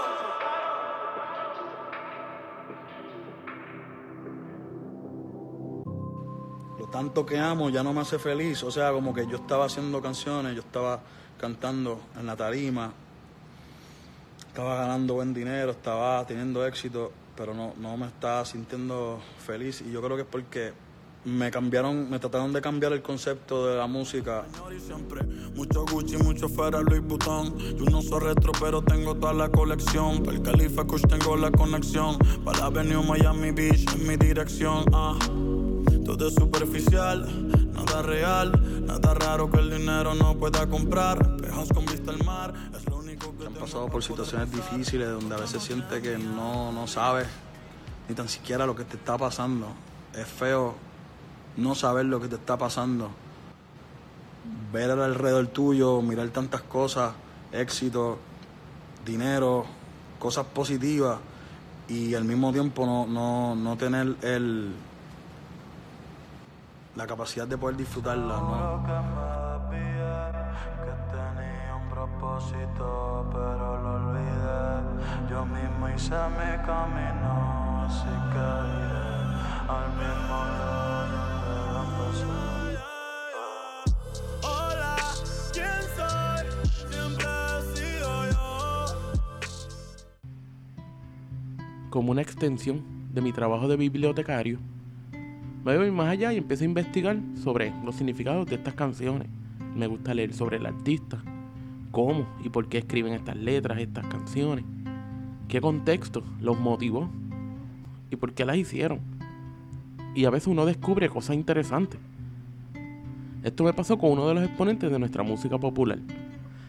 Lo 6.80 6.88
tanto 6.88 7.26
que 7.26 7.38
amo 7.38 7.70
ya 7.70 7.84
no 7.84 7.94
me 7.94 8.02
hace 8.02 8.18
feliz. 8.18 8.64
O 8.64 8.72
sea, 8.72 8.92
como 8.92 9.14
que 9.14 9.28
yo 9.28 9.38
estaba 9.38 9.66
haciendo 9.66 10.02
canciones, 10.02 10.56
yo 10.56 10.62
estaba 10.62 11.02
cantando 11.40 12.02
en 12.18 12.26
la 12.26 12.36
tarima, 12.36 12.92
estaba 14.48 14.78
ganando 14.78 15.14
buen 15.14 15.34
dinero, 15.34 15.72
estaba 15.72 16.26
teniendo 16.26 16.66
éxito, 16.66 17.12
pero 17.38 17.54
no, 17.54 17.74
no 17.78 17.96
me 17.98 18.08
estaba 18.08 18.44
sintiendo 18.46 19.22
feliz. 19.46 19.82
Y 19.82 19.92
yo 19.92 20.02
creo 20.02 20.16
que 20.16 20.24
es 20.24 20.28
porque 20.28 20.85
me 21.26 21.50
cambiaron, 21.50 22.10
me 22.10 22.20
trataron 22.20 22.54
de 22.54 22.62
cambiar 22.62 22.94
el 22.94 23.02
concepto 23.02 23.68
de 23.68 23.78
la 23.78 23.88
música. 23.88 24.46
Mucho 25.56 25.86
Gucci, 25.86 26.18
mucho 26.18 26.48
Ferrari, 26.48 26.86
Louis 26.86 27.02
Vuitton. 27.02 27.58
Yo 27.58 27.86
no 27.86 28.02
soy 28.02 28.20
retro, 28.20 28.52
pero 28.60 28.82
tengo 28.84 29.16
toda 29.16 29.34
la 29.34 29.50
colección. 29.50 30.24
Para 30.24 30.38
el 30.38 30.44
Califa 30.44 30.84
Kush 30.84 31.04
tengo 31.08 31.36
la 31.36 31.52
conexión. 31.52 32.18
Para 32.44 32.60
la 32.60 32.66
Avenue 32.68 33.04
Miami 33.04 33.52
Beach 33.52 33.86
en 33.94 34.08
mi 34.08 34.18
dirección. 34.18 34.86
Ah. 34.94 35.18
Todo 36.06 36.28
es 36.28 36.36
superficial, 36.36 37.74
nada 37.74 38.04
real. 38.04 38.86
Nada 38.86 39.14
raro 39.16 39.50
que 39.50 39.58
el 39.58 39.72
dinero 39.72 40.14
no 40.14 40.38
pueda 40.38 40.68
comprar. 40.68 41.38
Pejos 41.38 41.70
con 41.70 41.86
vista 41.86 42.12
al 42.12 42.24
mar, 42.24 42.54
es 42.76 42.88
lo 42.88 42.98
único 42.98 43.36
que. 43.36 43.48
Han 43.48 43.54
pasado 43.54 43.88
por 43.88 44.04
situaciones 44.04 44.52
difíciles 44.52 45.10
donde 45.10 45.34
a 45.34 45.40
veces 45.40 45.64
siente 45.64 46.02
que 46.02 46.18
no, 46.20 46.72
no 46.72 46.86
sabes 46.86 47.28
ni 48.08 48.14
tan 48.14 48.30
siquiera 48.30 48.66
lo 48.68 48.76
que 48.76 48.84
te 48.84 48.98
está 48.98 49.18
pasando. 49.18 49.68
Es 50.14 50.28
feo 50.28 50.76
no 51.58 51.76
saber 51.76 52.06
lo 52.06 52.20
que 52.20 52.28
te 52.28 52.36
está 52.36 52.58
pasando. 52.58 53.10
Ver 54.72 54.92
alrededor 54.92 55.48
tuyo, 55.48 56.02
mirar 56.02 56.30
tantas 56.30 56.62
cosas, 56.62 57.14
éxito, 57.52 58.20
dinero, 59.06 59.66
cosas 60.20 60.46
positivas 60.46 61.20
y 61.88 62.14
al 62.16 62.26
mismo 62.26 62.52
tiempo 62.52 62.86
no, 62.86 63.06
no, 63.08 63.56
no 63.56 63.78
tener 63.78 64.16
el, 64.22 64.74
la 66.96 67.08
capacidad 67.08 67.48
de 67.48 67.58
poder 67.58 67.78
disfrutarla. 67.78 68.38
¿no? 68.38 68.86
Pero 73.32 73.82
lo 73.82 73.94
olvidé. 73.96 75.30
Yo 75.30 75.46
mismo 75.46 75.90
hice 75.90 76.16
mi 76.38 76.66
camino, 76.66 77.86
así 77.86 78.14
que 78.32 78.50
al 79.72 79.90
mismo 79.98 80.75
como 91.96 92.12
una 92.12 92.22
extensión 92.22 92.82
de 93.14 93.22
mi 93.22 93.32
trabajo 93.32 93.70
de 93.70 93.78
bibliotecario, 93.78 94.60
me 95.64 95.78
voy 95.78 95.92
más 95.92 96.10
allá 96.10 96.34
y 96.34 96.38
empiezo 96.38 96.66
a 96.66 96.68
investigar 96.68 97.18
sobre 97.42 97.72
los 97.86 97.96
significados 97.96 98.46
de 98.48 98.56
estas 98.56 98.74
canciones. 98.74 99.30
Me 99.78 99.88
gusta 99.88 100.14
leer 100.14 100.34
sobre 100.34 100.58
el 100.58 100.66
artista, 100.66 101.24
cómo 101.92 102.28
y 102.44 102.50
por 102.50 102.68
qué 102.68 102.80
escriben 102.80 103.14
estas 103.14 103.38
letras, 103.38 103.80
estas 103.80 104.06
canciones, 104.08 104.66
qué 105.48 105.62
contexto 105.62 106.22
los 106.42 106.60
motivó 106.60 107.10
y 108.12 108.18
por 108.18 108.34
qué 108.34 108.44
las 108.44 108.58
hicieron. 108.58 109.00
Y 110.16 110.26
a 110.26 110.32
veces 110.32 110.48
uno 110.48 110.66
descubre 110.66 111.08
cosas 111.08 111.38
interesantes. 111.38 112.02
Esto 113.42 113.64
me 113.64 113.72
pasó 113.72 113.98
con 113.98 114.12
uno 114.12 114.28
de 114.28 114.34
los 114.34 114.44
exponentes 114.44 114.92
de 114.92 115.00
nuestra 115.00 115.24
música 115.24 115.58
popular, 115.58 116.00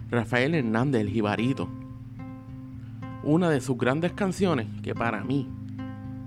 Rafael 0.09 0.55
Hernández, 0.55 1.01
el 1.01 1.11
Jibarito. 1.11 1.69
Una 3.29 3.51
de 3.51 3.61
sus 3.61 3.77
grandes 3.77 4.13
canciones, 4.13 4.69
que 4.85 4.95
para 4.95 5.25
mí 5.25 5.49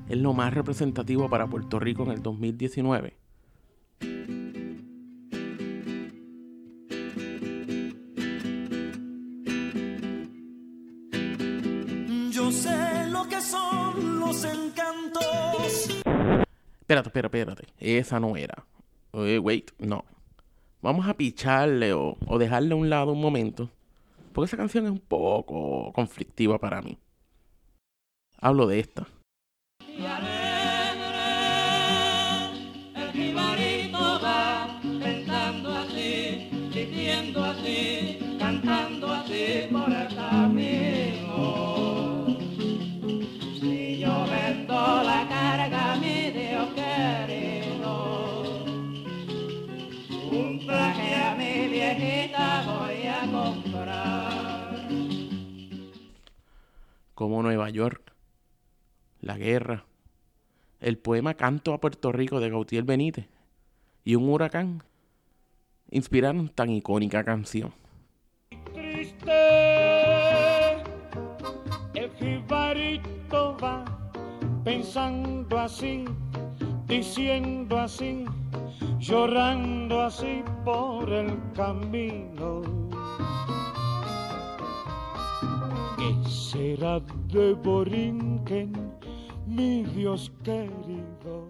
es 0.09 0.17
lo 0.17 0.33
más 0.33 0.53
representativo 0.53 1.29
para 1.29 1.47
Puerto 1.47 1.79
Rico 1.79 2.03
en 2.03 2.11
el 2.11 2.21
2019. 2.21 3.15
Yo 12.31 12.51
sé 12.51 13.07
lo 13.09 13.29
que 13.29 13.39
son 13.39 14.19
los 14.19 14.43
encantos. 14.43 16.03
Espérate, 16.81 17.07
espérate, 17.07 17.39
espérate. 17.39 17.67
Esa 17.77 18.19
no 18.19 18.35
era. 18.35 18.65
Eh, 19.13 19.39
wait, 19.39 19.71
no. 19.79 20.03
Vamos 20.81 21.07
a 21.07 21.13
picharle 21.13 21.93
o, 21.93 22.17
o 22.27 22.37
dejarle 22.37 22.73
a 22.73 22.75
un 22.75 22.89
lado 22.89 23.13
un 23.13 23.21
momento. 23.21 23.71
Porque 24.33 24.47
esa 24.47 24.57
canción 24.57 24.85
es 24.85 24.91
un 24.91 24.99
poco 24.99 25.91
conflictiva 25.93 26.59
para 26.59 26.81
mí. 26.81 26.97
Hablo 28.41 28.67
de 28.67 28.79
esta. 28.79 29.07
Como 57.19 57.43
Nueva 57.43 57.69
York, 57.69 58.13
la 59.19 59.37
guerra, 59.37 59.83
el 60.79 60.97
poema 60.97 61.33
Canto 61.33 61.73
a 61.73 61.81
Puerto 61.81 62.13
Rico 62.13 62.39
de 62.39 62.49
Gautier 62.49 62.85
Benítez 62.85 63.27
y 64.05 64.15
un 64.15 64.29
huracán 64.29 64.83
inspiraron 65.91 66.47
tan 66.47 66.69
icónica 66.69 67.25
canción. 67.25 67.73
triste. 68.73 69.31
El 71.93 72.09
jibarito 72.17 73.57
va 73.61 73.83
pensando 74.63 75.59
así, 75.59 76.05
diciendo 76.85 77.79
así, 77.79 78.23
llorando 78.97 80.03
así 80.03 80.41
por 80.63 81.11
el 81.11 81.37
camino. 81.53 82.61
¿Qué 85.99 86.15
será 86.29 87.01
de 87.27 87.55
Borinquen, 87.55 88.71
mi 89.45 89.83
Dios 89.83 90.31
querido? 90.45 91.45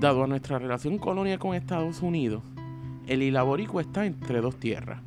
Dado 0.00 0.24
a 0.24 0.26
nuestra 0.26 0.58
relación 0.58 0.96
colonia 0.96 1.38
con 1.38 1.54
Estados 1.54 2.00
Unidos, 2.00 2.42
el 3.06 3.22
Isla 3.22 3.42
Boricua 3.42 3.82
está 3.82 4.06
entre 4.06 4.40
dos 4.40 4.56
tierras, 4.56 5.02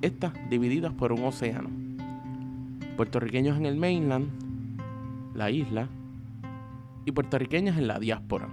estas 0.00 0.32
divididas 0.48 0.92
por 0.92 1.10
un 1.10 1.24
océano. 1.24 1.68
Puertorriqueños 2.96 3.56
en 3.56 3.66
el 3.66 3.74
mainland, 3.74 4.28
la 5.34 5.50
isla, 5.50 5.88
y 7.04 7.10
puertorriqueños 7.10 7.76
en 7.76 7.88
la 7.88 7.98
diáspora. 7.98 8.48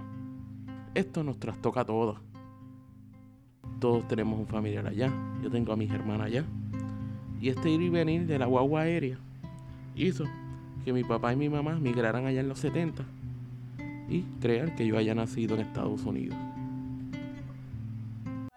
Esto 0.96 1.22
nos 1.22 1.38
trastoca 1.38 1.82
a 1.82 1.84
todos. 1.84 2.27
Todos 3.80 4.08
tenemos 4.08 4.38
un 4.38 4.46
familiar 4.46 4.86
allá, 4.86 5.12
yo 5.42 5.50
tengo 5.50 5.72
a 5.72 5.76
mis 5.76 5.90
hermanas 5.90 6.26
allá. 6.26 6.44
Y 7.40 7.48
este 7.48 7.70
ir 7.70 7.80
y 7.80 7.88
venir 7.88 8.26
de 8.26 8.38
la 8.38 8.46
guagua 8.46 8.82
aérea 8.82 9.16
hizo 9.94 10.24
que 10.84 10.92
mi 10.92 11.04
papá 11.04 11.32
y 11.32 11.36
mi 11.36 11.48
mamá 11.48 11.76
migraran 11.76 12.26
allá 12.26 12.40
en 12.40 12.48
los 12.48 12.58
70 12.58 13.04
y 14.08 14.22
creer 14.40 14.74
que 14.74 14.86
yo 14.86 14.98
haya 14.98 15.14
nacido 15.14 15.54
en 15.54 15.60
Estados 15.60 16.02
Unidos. 16.02 16.36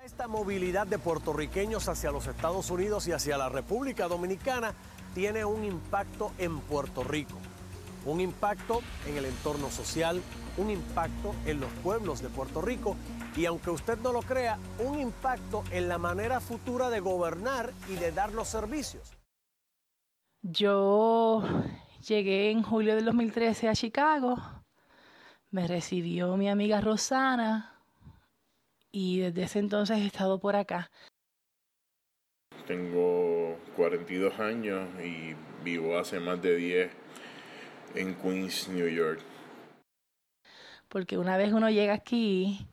Esta 0.03 0.27
movilidad 0.27 0.87
de 0.87 0.97
puertorriqueños 0.97 1.87
hacia 1.87 2.11
los 2.11 2.27
Estados 2.27 2.71
Unidos 2.71 3.07
y 3.07 3.11
hacia 3.11 3.37
la 3.37 3.49
República 3.49 4.07
Dominicana 4.07 4.73
tiene 5.13 5.45
un 5.45 5.63
impacto 5.63 6.31
en 6.37 6.59
Puerto 6.59 7.03
Rico, 7.03 7.37
un 8.05 8.21
impacto 8.21 8.81
en 9.07 9.17
el 9.17 9.25
entorno 9.25 9.69
social, 9.69 10.21
un 10.57 10.69
impacto 10.69 11.35
en 11.45 11.59
los 11.59 11.69
pueblos 11.83 12.21
de 12.21 12.29
Puerto 12.29 12.61
Rico 12.61 12.95
y 13.35 13.45
aunque 13.45 13.69
usted 13.69 13.97
no 13.99 14.11
lo 14.11 14.21
crea, 14.21 14.57
un 14.79 14.99
impacto 14.99 15.63
en 15.71 15.87
la 15.87 15.97
manera 15.97 16.39
futura 16.39 16.89
de 16.89 16.99
gobernar 16.99 17.71
y 17.89 17.95
de 17.95 18.11
dar 18.11 18.33
los 18.33 18.47
servicios. 18.47 19.13
Yo 20.41 21.43
llegué 22.07 22.51
en 22.51 22.63
julio 22.63 22.95
del 22.95 23.05
2013 23.05 23.69
a 23.69 23.75
Chicago, 23.75 24.37
me 25.51 25.67
recibió 25.67 26.35
mi 26.37 26.49
amiga 26.49 26.81
Rosana 26.81 27.75
y 28.91 29.19
desde 29.19 29.43
ese 29.43 29.59
entonces 29.59 29.99
he 29.99 30.05
estado 30.05 30.39
por 30.39 30.55
acá. 30.55 30.89
Tengo 32.67 33.57
42 33.75 34.39
años 34.39 34.87
y 35.03 35.35
vivo 35.63 35.97
hace 35.97 36.19
más 36.19 36.41
de 36.41 36.55
10 36.55 36.91
en 37.95 38.15
Queens, 38.15 38.69
New 38.69 38.87
York. 38.87 39.19
Porque 40.87 41.17
una 41.17 41.37
vez 41.37 41.53
uno 41.53 41.69
llega 41.69 41.93
aquí 41.93 42.67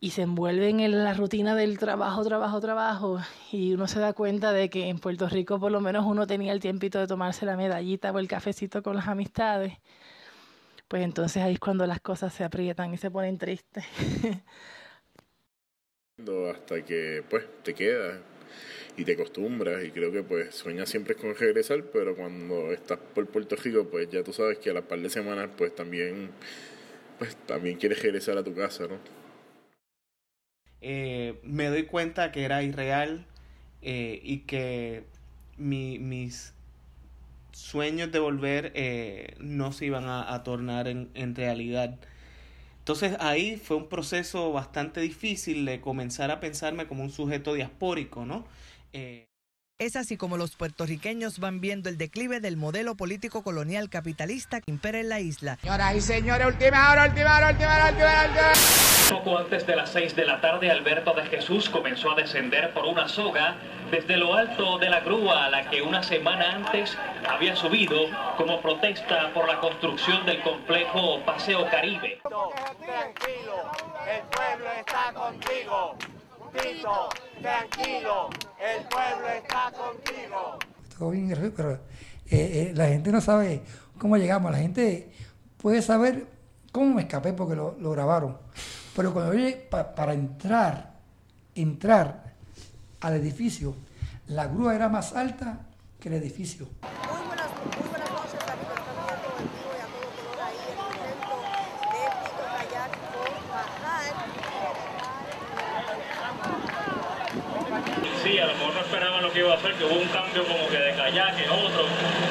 y 0.00 0.10
se 0.10 0.22
envuelve 0.22 0.68
en 0.68 1.04
la 1.04 1.12
rutina 1.14 1.56
del 1.56 1.78
trabajo, 1.78 2.24
trabajo, 2.24 2.60
trabajo, 2.60 3.20
y 3.50 3.74
uno 3.74 3.88
se 3.88 3.98
da 3.98 4.12
cuenta 4.12 4.52
de 4.52 4.70
que 4.70 4.88
en 4.88 4.98
Puerto 4.98 5.28
Rico 5.28 5.58
por 5.58 5.72
lo 5.72 5.80
menos 5.80 6.04
uno 6.06 6.26
tenía 6.26 6.52
el 6.52 6.60
tiempito 6.60 7.00
de 7.00 7.08
tomarse 7.08 7.46
la 7.46 7.56
medallita 7.56 8.12
o 8.12 8.18
el 8.18 8.28
cafecito 8.28 8.82
con 8.82 8.94
las 8.94 9.08
amistades, 9.08 9.74
pues 10.86 11.02
entonces 11.02 11.42
ahí 11.42 11.54
es 11.54 11.60
cuando 11.60 11.86
las 11.86 12.00
cosas 12.00 12.32
se 12.32 12.44
aprietan 12.44 12.94
y 12.94 12.96
se 12.96 13.10
ponen 13.10 13.38
tristes. 13.38 13.84
Hasta 16.50 16.84
que 16.84 17.22
pues 17.28 17.44
te 17.62 17.74
quedas 17.74 18.18
y 18.96 19.04
te 19.04 19.12
acostumbras 19.12 19.84
y 19.84 19.90
creo 19.92 20.10
que 20.10 20.22
pues 20.24 20.54
sueñas 20.54 20.88
siempre 20.88 21.14
con 21.14 21.34
regresar, 21.34 21.84
pero 21.92 22.16
cuando 22.16 22.72
estás 22.72 22.98
por 23.14 23.26
Puerto 23.26 23.54
Rico 23.56 23.88
pues 23.88 24.08
ya 24.10 24.24
tú 24.24 24.32
sabes 24.32 24.58
que 24.58 24.70
a 24.70 24.74
las 24.74 24.84
par 24.84 25.00
de 25.00 25.10
semanas 25.10 25.50
pues 25.56 25.74
también 25.74 26.30
pues 27.18 27.36
también 27.46 27.78
quieres 27.78 28.02
regresar 28.02 28.36
a 28.38 28.44
tu 28.44 28.54
casa, 28.54 28.86
¿no? 28.88 29.17
Eh, 30.80 31.40
me 31.42 31.66
doy 31.66 31.84
cuenta 31.84 32.32
que 32.32 32.44
era 32.44 32.62
irreal 32.62 33.26
eh, 33.82 34.20
y 34.22 34.40
que 34.40 35.04
mi, 35.56 35.98
mis 35.98 36.54
sueños 37.52 38.12
de 38.12 38.18
volver 38.20 38.72
eh, 38.74 39.34
no 39.40 39.72
se 39.72 39.86
iban 39.86 40.04
a, 40.08 40.42
tornar 40.44 40.88
en, 40.88 41.10
en, 41.14 41.34
realidad. 41.34 41.98
Entonces 42.80 43.16
ahí 43.20 43.56
fue 43.56 43.76
un 43.76 43.88
proceso 43.88 44.52
bastante 44.52 45.00
difícil 45.00 45.64
de 45.64 45.80
comenzar 45.80 46.30
a 46.30 46.40
pensarme 46.40 46.86
como 46.86 47.02
un 47.02 47.10
sujeto 47.10 47.54
diaspórico, 47.54 48.24
¿no? 48.24 48.46
Es 49.78 49.94
así 49.94 50.16
como 50.16 50.36
los 50.36 50.56
puertorriqueños 50.56 51.38
van 51.38 51.60
viendo 51.60 51.88
el 51.88 51.98
declive 51.98 52.40
del 52.40 52.56
modelo 52.56 52.96
político 52.96 53.44
colonial 53.44 53.88
capitalista 53.88 54.60
que 54.60 54.70
impera 54.72 54.98
en 54.98 55.08
la 55.08 55.20
isla. 55.20 55.56
Señoras 55.62 55.94
y 55.94 56.00
señores, 56.00 56.46
última 56.48 56.90
hora, 56.90 57.04
última 57.06 57.36
hora, 57.36 57.50
última 57.50 57.76
hora, 57.76 57.90
última 57.90 58.06
hora. 58.06 58.28
Última 58.28 58.46
hora. 58.48 58.52
Poco 59.08 59.38
antes 59.38 59.66
de 59.68 59.76
las 59.76 59.90
6 59.90 60.16
de 60.16 60.26
la 60.26 60.40
tarde, 60.40 60.70
Alberto 60.70 61.14
de 61.14 61.24
Jesús 61.26 61.68
comenzó 61.68 62.10
a 62.10 62.16
descender 62.16 62.74
por 62.74 62.86
una 62.86 63.08
soga 63.08 63.56
desde 63.90 64.16
lo 64.16 64.34
alto 64.34 64.78
de 64.78 64.90
la 64.90 65.00
grúa 65.00 65.46
a 65.46 65.50
la 65.50 65.70
que 65.70 65.80
una 65.80 66.02
semana 66.02 66.56
antes 66.56 66.98
había 67.28 67.54
subido 67.54 68.06
como 68.36 68.60
protesta 68.60 69.32
por 69.32 69.46
la 69.46 69.60
construcción 69.60 70.26
del 70.26 70.42
complejo 70.42 71.24
Paseo 71.24 71.70
Caribe. 71.70 72.20
Tranquilo, 72.20 73.70
el 74.10 74.22
pueblo 74.28 74.72
está 74.76 75.12
contigo. 75.14 75.96
Tito, 76.52 77.08
tranquilo, 77.40 78.30
el 78.58 78.84
pueblo 78.84 79.28
está 79.28 79.72
contigo. 79.72 80.58
Todo 80.98 81.10
bien, 81.10 81.52
pero 81.56 81.72
eh, 81.72 81.78
eh, 82.30 82.72
la 82.74 82.88
gente 82.88 83.12
no 83.12 83.20
sabe 83.20 83.62
cómo 83.98 84.16
llegamos. 84.16 84.50
La 84.52 84.58
gente 84.58 85.12
puede 85.56 85.82
saber 85.82 86.26
cómo 86.72 86.94
me 86.94 87.02
escapé 87.02 87.32
porque 87.32 87.54
lo, 87.54 87.76
lo 87.78 87.90
grabaron. 87.92 88.38
Pero 88.96 89.12
cuando 89.12 89.34
yo 89.34 89.48
pa, 89.70 89.94
para 89.94 90.12
entrar, 90.12 90.94
entrar 91.54 92.34
al 93.00 93.14
edificio, 93.14 93.76
la 94.26 94.46
grúa 94.46 94.74
era 94.74 94.88
más 94.88 95.14
alta 95.14 95.60
que 96.00 96.08
el 96.08 96.14
edificio. 96.16 96.66
Muy 96.82 97.26
buenas, 97.26 97.46
muy 97.48 97.88
buenas 97.88 98.10
noches, 98.10 98.42
amigos. 98.48 98.78
Estamos 98.78 99.10
a 99.10 99.16
todo 99.22 99.38
el 99.38 99.44
vivo 99.54 99.70
y 99.72 99.80
a 99.80 99.86
todo 99.86 100.10
color 100.18 100.40
ahí 100.42 100.58
en 100.66 100.78
el 100.78 100.90
centro 100.98 101.34
de 101.38 102.02
Pico 102.22 102.42
Kayak 102.58 102.92
por 103.14 103.38
Sí, 108.22 108.38
a 108.38 108.46
lo 108.46 108.52
mejor 108.52 108.74
no 108.74 108.80
esperaban 108.80 109.22
lo 109.22 109.27
que 109.38 109.44
iba 109.44 109.54
a 109.54 109.56
hacer, 109.56 109.74
que 109.74 109.84
hubo 109.84 109.94
un 109.94 110.08
cambio 110.08 110.42
como 110.42 110.66
que 110.68 110.78
de 110.78 110.96
kayak 110.96 111.38
en 111.38 111.50
otro. 111.50 111.86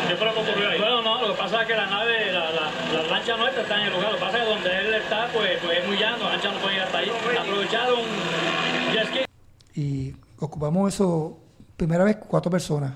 ¿Qué 0.07 0.15
fue 0.15 0.27
lo 0.27 0.33
que 0.33 0.39
ocurrió 0.41 0.69
ahí? 0.69 0.77
Bueno, 0.77 1.01
no, 1.01 1.21
lo 1.21 1.33
que 1.33 1.39
pasa 1.39 1.61
es 1.61 1.67
que 1.67 1.75
la 1.75 1.85
nave, 1.85 2.33
la, 2.33 2.51
la, 2.51 2.67
la 2.91 3.07
lancha 3.07 3.37
nuestra 3.37 3.61
está 3.61 3.79
en 3.79 3.87
el 3.87 3.93
lugar. 3.93 4.11
Lo 4.11 4.17
que 4.17 4.25
pasa 4.25 4.37
es 4.37 4.43
que 4.43 4.49
donde 4.49 4.77
él 4.77 4.93
está, 4.93 5.27
pues, 5.31 5.57
pues 5.63 5.79
es 5.79 5.87
muy 5.87 5.97
llano, 5.97 6.25
la 6.25 6.31
lancha 6.31 6.51
no 6.51 6.59
puede 6.59 6.75
ir 6.75 6.81
hasta 6.81 6.97
ahí. 6.97 7.11
Aprovecharon 7.39 7.99
jet 8.91 9.07
ski. 9.07 9.19
Y 9.79 10.15
ocupamos 10.39 10.93
eso, 10.93 11.39
primera 11.77 12.03
vez, 12.03 12.17
cuatro 12.17 12.51
personas. 12.51 12.93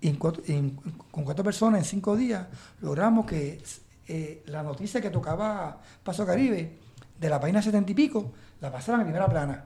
Y 0.00 0.08
en 0.08 0.16
cuatro, 0.16 0.42
en, 0.46 0.76
con 1.10 1.24
cuatro 1.24 1.42
personas, 1.42 1.80
en 1.80 1.84
cinco 1.86 2.16
días, 2.16 2.46
logramos 2.80 3.26
que 3.26 3.60
eh, 4.06 4.44
la 4.46 4.62
noticia 4.62 5.00
que 5.00 5.10
tocaba 5.10 5.80
Paso 6.04 6.24
Caribe, 6.24 6.78
de 7.18 7.28
la 7.28 7.40
página 7.40 7.60
setenta 7.60 7.90
y 7.90 7.94
pico, 7.94 8.32
la 8.60 8.70
pasaran 8.70 9.00
a 9.00 9.04
primera 9.04 9.26
plana. 9.26 9.64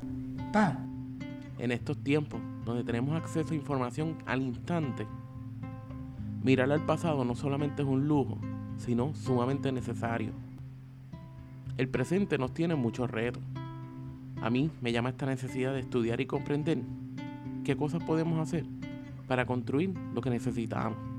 ¡Pam! 0.51 1.19
En 1.59 1.71
estos 1.71 2.03
tiempos, 2.03 2.41
donde 2.65 2.85
tenemos 2.85 3.15
acceso 3.15 3.53
a 3.53 3.57
información 3.57 4.17
al 4.27 4.43
instante, 4.43 5.07
mirar 6.43 6.71
al 6.73 6.85
pasado 6.85 7.25
no 7.25 7.35
solamente 7.35 7.83
es 7.83 7.89
un 7.89 8.07
lujo, 8.07 8.39
sino 8.77 9.15
sumamente 9.15 9.73
necesario. 9.73 10.33
El 11.77 11.89
presente 11.89 12.39
nos 12.39 12.55
tiene 12.55 12.75
muchos 12.75 13.11
retos. 13.11 13.43
A 14.41 14.51
mí 14.51 14.71
me 14.81 14.93
llama 14.93 15.11
esta 15.11 15.27
necesidad 15.27 15.73
de 15.73 15.81
estudiar 15.81 16.21
y 16.21 16.27
comprender 16.27 16.79
qué 17.65 17.77
cosas 17.77 18.03
podemos 18.05 18.39
hacer 18.39 18.65
para 19.27 19.47
construir 19.47 19.93
lo 20.15 20.21
que 20.21 20.31
necesitamos. 20.31 21.14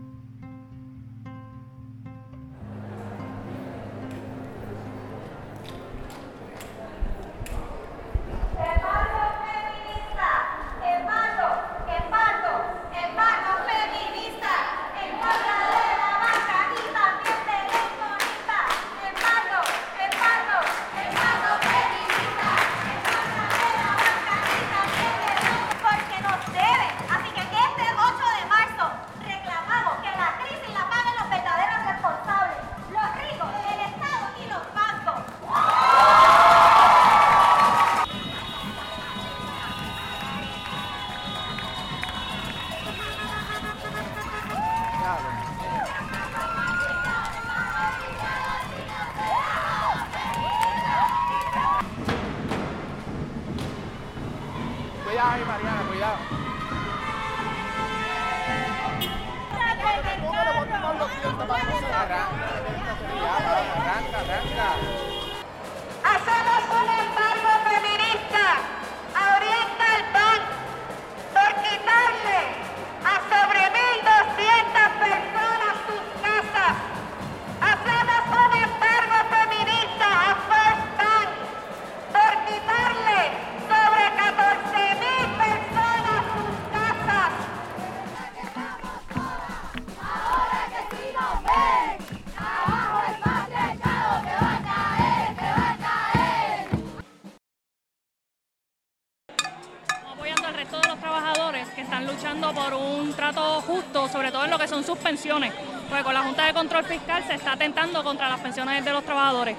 Pensiones, 105.15 105.53
porque 105.87 106.03
con 106.03 106.13
la 106.13 106.23
Junta 106.23 106.45
de 106.45 106.53
Control 106.53 106.83
Fiscal 106.83 107.23
se 107.25 107.35
está 107.35 107.53
atentando 107.53 108.03
contra 108.03 108.27
las 108.27 108.41
pensiones 108.41 108.83
de 108.83 108.91
los 108.91 109.01
trabajadores. 109.05 109.55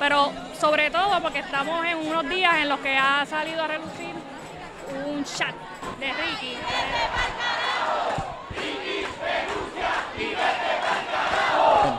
Pero 0.00 0.32
sobre 0.58 0.90
todo 0.90 1.22
porque 1.22 1.38
estamos 1.38 1.86
en 1.86 1.98
unos 1.98 2.28
días 2.28 2.56
en 2.56 2.68
los 2.68 2.80
que 2.80 2.96
ha 2.96 3.24
salido 3.24 3.62
a 3.62 3.68
relucir 3.68 4.14
un 5.06 5.22
chat 5.24 5.54
de 6.00 6.06
Ricky. 6.12 6.56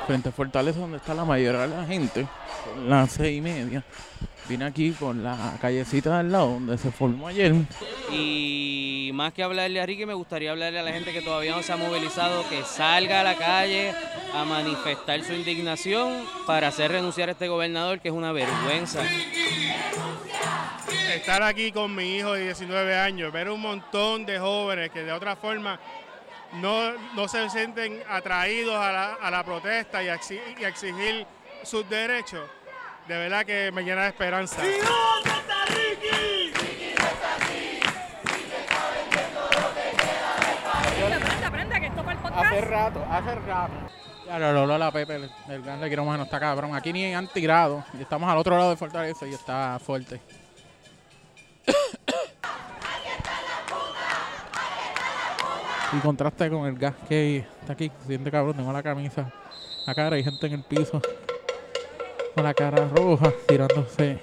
Frente 0.05 0.29
a 0.29 0.31
Fortaleza, 0.33 0.79
donde 0.79 0.97
está 0.97 1.13
la 1.13 1.23
mayoría 1.23 1.61
de 1.61 1.67
la 1.69 1.85
gente, 1.85 2.27
son 2.65 2.89
las 2.89 3.11
seis 3.11 3.37
y 3.37 3.41
media. 3.41 3.83
Vine 4.49 4.65
aquí 4.65 4.91
por 4.91 5.15
la 5.15 5.53
callecita 5.61 6.09
de 6.11 6.15
al 6.17 6.31
lado, 6.31 6.47
donde 6.51 6.77
se 6.77 6.91
formó 6.91 7.29
ayer. 7.29 7.53
Y 8.11 8.76
más 9.17 9.33
que 9.33 9.41
hablarle 9.41 9.81
a 9.81 9.85
Ricky, 9.87 10.05
me 10.05 10.13
gustaría 10.13 10.51
hablarle 10.51 10.77
a 10.79 10.83
la 10.83 10.91
gente 10.91 11.11
que 11.11 11.21
todavía 11.23 11.55
no 11.55 11.63
se 11.63 11.73
ha 11.73 11.75
movilizado, 11.75 12.47
que 12.49 12.63
salga 12.63 13.21
a 13.21 13.23
la 13.23 13.35
calle 13.35 13.91
a 14.35 14.45
manifestar 14.45 15.23
su 15.23 15.33
indignación 15.33 16.23
para 16.45 16.67
hacer 16.67 16.91
renunciar 16.91 17.29
a 17.29 17.31
este 17.31 17.47
gobernador, 17.47 17.99
que 17.99 18.09
es 18.09 18.13
una 18.13 18.31
vergüenza. 18.31 19.01
estar 21.15 21.41
aquí 21.41 21.71
con 21.71 21.95
mi 21.95 22.17
hijo 22.17 22.33
de 22.33 22.43
19 22.43 22.95
años, 22.95 23.33
ver 23.33 23.49
un 23.49 23.59
montón 23.59 24.23
de 24.25 24.37
jóvenes 24.37 24.91
que 24.91 25.03
de 25.03 25.11
otra 25.11 25.35
forma 25.35 25.79
no, 26.53 26.93
no 27.15 27.27
se 27.27 27.49
sienten 27.49 28.01
atraídos 28.07 28.75
a 28.75 28.91
la, 28.91 29.13
a 29.15 29.31
la 29.31 29.43
protesta 29.43 30.03
y 30.03 30.09
a, 30.09 30.15
exi- 30.15 30.39
y 30.59 30.63
a 30.63 30.67
exigir 30.67 31.25
sus 31.63 31.89
derechos, 31.89 32.47
de 33.07 33.17
verdad 33.17 33.45
que 33.45 33.71
me 33.73 33.81
llena 33.81 34.03
de 34.03 34.09
esperanza. 34.09 34.61
Aprende, 34.61 34.77
Hace 42.57 42.65
rato, 42.65 43.05
hace 43.07 43.35
rato. 43.35 43.73
Ya 44.25 44.39
lo 44.39 44.51
logró 44.51 44.79
la 44.79 44.91
Pepe, 44.91 45.17
el, 45.17 45.29
el 45.47 45.61
grande 45.61 45.87
quirómano 45.89 46.23
está 46.23 46.39
cabrón. 46.39 46.73
Aquí 46.75 46.91
ni 46.91 47.03
en 47.03 47.15
antigrado. 47.15 47.83
Y 47.95 48.01
estamos 48.01 48.27
al 48.27 48.35
otro 48.39 48.57
lado 48.57 48.71
de 48.71 48.75
Fortaleza 48.75 49.27
y 49.27 49.33
está 49.35 49.77
fuerte. 49.77 50.19
y 55.93 55.99
contraste 55.99 56.49
con 56.49 56.65
el 56.65 56.79
gas 56.79 56.95
que 57.07 57.45
está 57.61 57.73
aquí. 57.73 57.91
Siente 58.07 58.31
cabrón, 58.31 58.57
tengo 58.57 58.73
la 58.73 58.81
camisa, 58.81 59.31
la 59.85 59.93
cara, 59.93 60.15
hay 60.15 60.23
gente 60.23 60.47
en 60.47 60.53
el 60.53 60.63
piso 60.63 60.99
con 62.33 62.43
la 62.43 62.55
cara 62.55 62.89
roja, 62.89 63.31
tirándose 63.47 64.19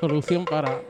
solución 0.00 0.46
para, 0.46 0.80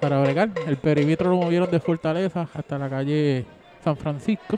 para 0.00 0.20
bregar. 0.20 0.50
El 0.68 0.76
perímetro 0.76 1.30
lo 1.30 1.36
movieron 1.36 1.68
de 1.68 1.80
Fortaleza 1.80 2.48
hasta 2.54 2.78
la 2.78 2.88
calle 2.88 3.44
San 3.82 3.96
Francisco. 3.96 4.56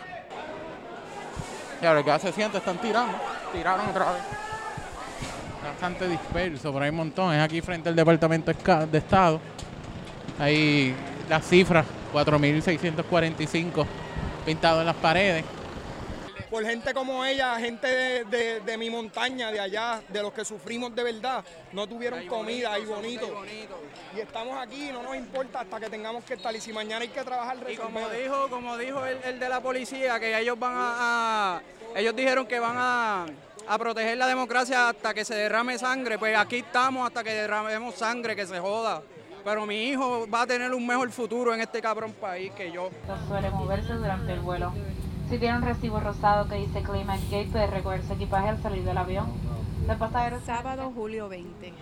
Y 1.80 1.86
ahora 1.86 2.02
gas 2.02 2.22
se 2.22 2.32
siente, 2.32 2.58
están 2.58 2.78
tirando. 2.78 3.16
Tiraron 3.52 3.88
otra 3.88 4.12
vez. 4.12 4.22
Bastante 5.62 6.08
disperso, 6.08 6.72
pero 6.72 6.84
hay 6.84 6.90
un 6.90 6.96
montón. 6.96 7.34
Es 7.34 7.40
aquí 7.42 7.60
frente 7.60 7.88
al 7.88 7.96
Departamento 7.96 8.52
de 8.52 8.98
Estado. 8.98 9.40
Hay 10.38 10.94
las 11.28 11.46
cifras, 11.46 11.84
4.645 12.12 13.86
pintados 14.44 14.80
en 14.80 14.86
las 14.86 14.96
paredes. 14.96 15.44
Por 16.50 16.64
gente 16.64 16.94
como 16.94 17.24
ella, 17.24 17.56
gente 17.58 17.86
de, 17.86 18.24
de- 18.24 18.60
de 18.60 18.76
mi 18.78 18.88
montaña, 18.90 19.50
de 19.50 19.60
allá, 19.60 20.00
de 20.08 20.22
los 20.22 20.32
que 20.32 20.44
sufrimos 20.44 20.94
de 20.94 21.02
verdad, 21.02 21.44
no 21.72 21.86
tuvieron 21.86 22.26
comida 22.26 22.78
y 22.78 22.84
bonito. 22.86 23.42
Y 24.16 24.20
estamos 24.20 24.56
aquí, 24.58 24.90
no 24.92 25.02
nos 25.02 25.16
importa 25.16 25.60
hasta 25.60 25.78
que 25.80 25.90
tengamos 25.90 26.24
que 26.24 26.34
estar. 26.34 26.54
Y 26.56 26.60
si 26.60 26.72
mañana 26.72 27.02
hay 27.02 27.08
que 27.08 27.22
trabajar, 27.22 27.56
Y 27.68 27.76
como 27.76 28.08
dijo, 28.08 28.48
como 28.48 28.76
dijo 28.78 29.04
el, 29.04 29.18
el 29.24 29.38
de 29.38 29.48
la 29.48 29.60
policía, 29.60 30.18
que 30.18 30.38
ellos 30.38 30.58
van 30.58 30.72
a, 30.76 31.56
a- 31.56 31.62
ellos 31.96 32.14
dijeron 32.16 32.46
que 32.46 32.58
van 32.58 32.76
a, 32.78 33.26
a 33.66 33.78
proteger 33.78 34.16
la 34.16 34.26
democracia 34.26 34.88
hasta 34.88 35.12
que 35.12 35.24
se 35.24 35.34
derrame 35.34 35.78
sangre, 35.78 36.18
pues 36.18 36.36
aquí 36.36 36.56
estamos 36.58 37.06
hasta 37.06 37.22
que 37.22 37.32
derramemos 37.32 37.94
sangre, 37.94 38.34
que 38.34 38.46
se 38.46 38.58
joda. 38.58 39.02
Pero 39.44 39.64
mi 39.66 39.84
hijo 39.84 40.26
va 40.28 40.42
a 40.42 40.46
tener 40.46 40.72
un 40.74 40.86
mejor 40.86 41.10
futuro 41.10 41.54
en 41.54 41.60
este 41.60 41.80
cabrón 41.80 42.12
país 42.12 42.52
que 42.52 42.70
yo. 42.72 42.90
suele 43.28 43.50
moverse 43.50 43.92
durante 43.92 44.32
el 44.32 44.40
vuelo. 44.40 44.72
Si 45.28 45.38
tiene 45.38 45.56
un 45.58 45.62
recibo 45.62 46.00
rosado 46.00 46.48
que 46.48 46.56
dice 46.56 46.82
Climate 46.82 47.22
Gate, 47.30 47.48
puede 47.52 47.66
recoger 47.66 48.02
su 48.02 48.14
equipaje 48.14 48.48
al 48.48 48.62
salir 48.62 48.82
del 48.84 48.96
avión. 48.96 49.30
Los 49.86 49.96
pasajeros... 49.98 50.42
Sábado, 50.44 50.90
julio 50.94 51.28
20, 51.28 51.72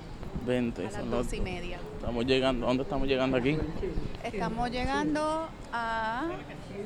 20, 0.44 0.80
a 0.80 0.84
las 0.84 0.94
son 0.94 1.10
los- 1.10 1.24
dos 1.26 1.32
y 1.32 1.40
media. 1.40 1.78
Estamos 1.96 2.24
llegando. 2.26 2.66
¿Dónde 2.66 2.82
estamos 2.82 3.06
llegando 3.08 3.36
aquí? 3.36 3.56
Estamos 4.24 4.70
llegando 4.70 5.48
a, 5.72 6.28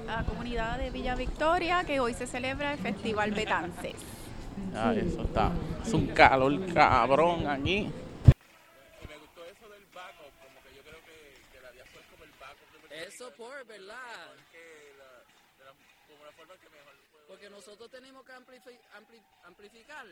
a 0.09 0.16
la 0.16 0.25
comunidad 0.25 0.79
de 0.79 0.90
Villa 0.90 1.14
Victoria, 1.14 1.85
que 1.85 1.99
hoy 2.01 2.12
se 2.14 2.27
celebra 2.27 2.73
el 2.75 2.79
Festival 2.79 3.31
Betances. 3.33 3.94
Ah, 4.75 4.92
eso 4.94 5.23
está. 5.23 5.51
Es 5.87 5.92
un 5.94 6.09
calor 6.09 6.73
cabrón 6.75 7.46
aquí. 7.49 7.90
Eso 13.07 13.31
por, 13.37 13.66
¿verdad? 13.66 13.94
Porque 17.29 17.49
nosotros 17.51 17.90
tenemos 17.90 18.25
que 18.25 18.33
amplifi- 18.33 18.81
ampli- 18.95 19.23
amplificar 19.45 20.07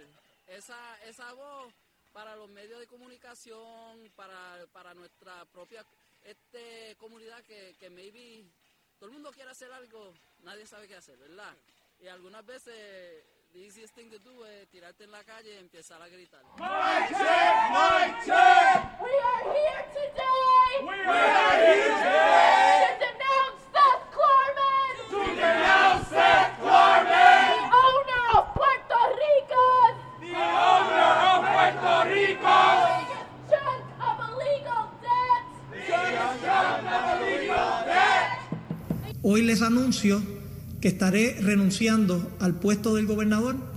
esa, 0.47 0.99
esa 1.05 1.33
voz 1.33 1.73
para 2.13 2.37
los 2.37 2.49
medios 2.49 2.79
de 2.81 2.87
comunicación, 2.87 4.11
para, 4.17 4.65
para 4.73 4.95
nuestra 4.95 5.45
propia 5.47 5.85
este, 6.23 6.97
comunidad 6.97 7.43
que, 7.45 7.75
que 7.79 7.91
maybe 7.91 8.45
todo 8.99 9.07
el 9.09 9.13
mundo 9.15 9.31
quiere 9.33 9.51
hacer 9.51 9.73
algo, 9.73 10.15
nadie 10.43 10.65
sabe 10.67 10.87
qué 10.89 10.97
hacer, 10.97 11.17
¿verdad? 11.19 11.55
Y 12.01 12.07
algunas 12.09 12.45
veces 12.47 13.25
the 13.53 13.59
easiest 13.65 13.95
thing 13.95 14.11
to 14.11 14.19
do 14.21 14.45
es 14.47 14.69
tirarte 14.69 15.05
en 15.05 15.11
la 15.11 15.25
calle 15.25 15.55
y 15.55 15.59
empezar 15.59 16.01
a 16.01 16.09
gritar. 16.09 16.43
We 16.59 16.65
are 16.65 17.03
here 17.07 17.09
today. 19.95 20.83
We 20.83 20.95
are 20.95 21.57
here 21.67 21.89
today. 21.99 22.79
To 22.85 23.07
denounce 23.07 23.61
Seth 23.73 24.05
Klarman. 24.15 24.95
To 25.11 25.19
denounce 25.35 26.09
Seth 26.09 26.53
Klarman. 26.61 27.49
The 27.49 27.63
owner 27.83 28.25
of 28.37 28.45
Puerto 28.55 29.01
Rico. 29.17 29.65
The 30.21 30.35
owner 30.37 31.13
of 31.31 31.39
Puerto 31.49 31.95
Rico. 32.13 32.59
Chunk 33.49 33.83
of 33.99 34.17
illegal 34.29 34.85
debt. 35.03 35.45
Chunk 35.89 36.45
of 36.45 37.23
illegal 37.23 37.71
debt. 37.87 38.29
Hoy 39.31 39.43
les 39.43 39.61
anuncio 39.61 40.23
que 40.81 40.89
estaré 40.89 41.37
renunciando 41.39 42.35
al 42.41 42.55
puesto 42.55 42.95
del 42.95 43.05
gobernador 43.05 43.57
Como 43.57 43.75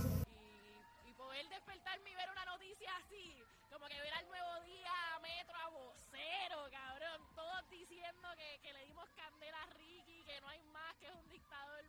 que 3.86 4.00
ver 4.00 4.14
al 4.16 4.24
nuevo 4.32 4.48
día, 4.64 4.88
a 5.12 5.20
Metro, 5.20 5.52
a 5.52 5.68
vocero, 5.68 6.56
cabrón. 6.72 7.20
Todos 7.36 7.68
diciendo 7.70 8.32
que, 8.32 8.64
que 8.64 8.72
le 8.72 8.80
dimos 8.86 9.04
candela 9.12 9.60
a 9.60 9.68
Ricky, 9.76 10.24
que 10.24 10.40
no 10.40 10.48
hay 10.48 10.64
más, 10.72 10.96
que 10.98 11.08
es 11.08 11.12
un 11.22 11.28
dictador. 11.30 11.84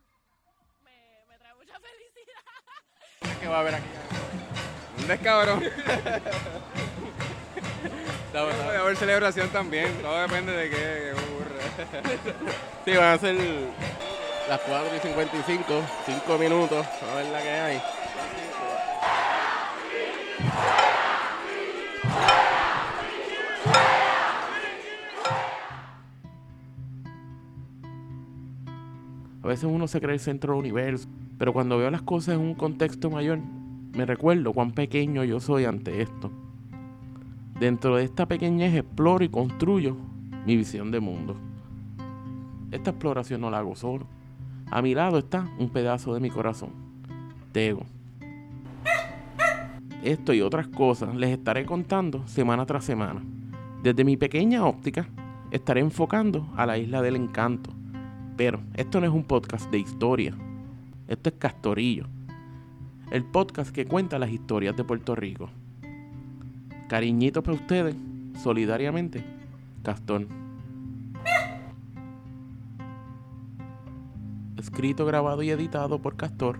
Me, 0.84 1.24
me 1.30 1.38
trae 1.38 1.54
mucha 1.54 1.80
felicidad. 1.88 2.44
¿Qué 3.40 3.48
va 3.48 3.56
a 3.56 3.60
haber 3.60 3.76
aquí? 3.76 3.88
Un 5.00 5.08
descabrón. 5.08 5.64
Celebración 8.98 9.48
también, 9.48 9.90
todo 10.02 10.20
depende 10.20 10.52
de 10.52 10.68
qué. 10.68 11.14
Sí, 12.84 12.92
van 12.92 13.14
a 13.14 13.18
ser 13.18 13.36
las 14.48 14.60
4 14.60 14.96
y 14.96 15.00
55, 15.00 15.64
5 16.06 16.38
minutos. 16.38 16.86
A 16.86 17.16
ver 17.16 17.26
la 17.32 17.42
que 17.42 17.50
hay. 17.50 17.80
A 29.42 29.46
veces 29.46 29.64
uno 29.64 29.86
se 29.86 30.00
cree 30.00 30.14
el 30.14 30.20
centro 30.20 30.54
del 30.54 30.60
universo, 30.60 31.06
pero 31.38 31.52
cuando 31.52 31.76
veo 31.76 31.90
las 31.90 32.02
cosas 32.02 32.36
en 32.36 32.40
un 32.40 32.54
contexto 32.54 33.10
mayor, 33.10 33.40
me 33.92 34.06
recuerdo 34.06 34.52
cuán 34.52 34.72
pequeño 34.72 35.22
yo 35.22 35.38
soy 35.38 35.66
ante 35.66 36.00
esto. 36.00 36.30
Dentro 37.60 37.96
de 37.96 38.04
esta 38.04 38.26
pequeñez 38.26 38.74
exploro 38.74 39.22
y 39.22 39.28
construyo 39.28 39.96
mi 40.46 40.56
visión 40.56 40.90
de 40.90 41.00
mundo. 41.00 41.36
Esta 42.74 42.90
exploración 42.90 43.40
no 43.40 43.50
la 43.50 43.58
hago 43.58 43.76
solo. 43.76 44.04
A 44.68 44.82
mi 44.82 44.94
lado 44.94 45.18
está 45.18 45.48
un 45.60 45.68
pedazo 45.68 46.12
de 46.12 46.18
mi 46.18 46.28
corazón, 46.28 46.70
Tego. 47.52 47.82
Esto 50.02 50.32
y 50.32 50.40
otras 50.40 50.66
cosas 50.66 51.14
les 51.14 51.30
estaré 51.30 51.64
contando 51.66 52.26
semana 52.26 52.66
tras 52.66 52.84
semana. 52.84 53.22
Desde 53.80 54.02
mi 54.02 54.16
pequeña 54.16 54.66
óptica 54.66 55.08
estaré 55.52 55.82
enfocando 55.82 56.48
a 56.56 56.66
la 56.66 56.76
isla 56.76 57.00
del 57.00 57.14
encanto. 57.14 57.70
Pero 58.36 58.58
esto 58.74 59.00
no 59.00 59.06
es 59.06 59.12
un 59.12 59.22
podcast 59.22 59.70
de 59.70 59.78
historia. 59.78 60.34
Esto 61.06 61.28
es 61.28 61.36
Castorillo. 61.38 62.08
El 63.12 63.22
podcast 63.22 63.70
que 63.70 63.86
cuenta 63.86 64.18
las 64.18 64.30
historias 64.30 64.76
de 64.76 64.82
Puerto 64.82 65.14
Rico. 65.14 65.48
Cariñito 66.88 67.40
para 67.40 67.56
ustedes, 67.56 67.94
solidariamente, 68.42 69.22
Castor. 69.84 70.26
Escrito, 74.64 75.04
grabado 75.04 75.42
y 75.42 75.50
editado 75.50 76.00
por 76.00 76.16
Castor 76.16 76.58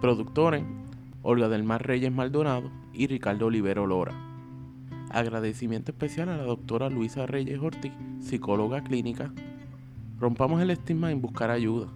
Productores, 0.00 0.64
Olga 1.22 1.48
del 1.48 1.62
Mar 1.62 1.86
Reyes 1.86 2.10
Maldonado 2.10 2.68
y 2.92 3.06
Ricardo 3.06 3.46
Olivero 3.46 3.86
Lora. 3.86 4.12
Agradecimiento 5.08 5.92
especial 5.92 6.30
a 6.30 6.36
la 6.36 6.42
doctora 6.42 6.90
Luisa 6.90 7.24
Reyes 7.26 7.60
Ortiz, 7.60 7.92
psicóloga 8.18 8.82
clínica. 8.82 9.32
Rompamos 10.18 10.60
el 10.62 10.70
estigma 10.70 11.12
en 11.12 11.22
buscar 11.22 11.52
ayuda. 11.52 11.86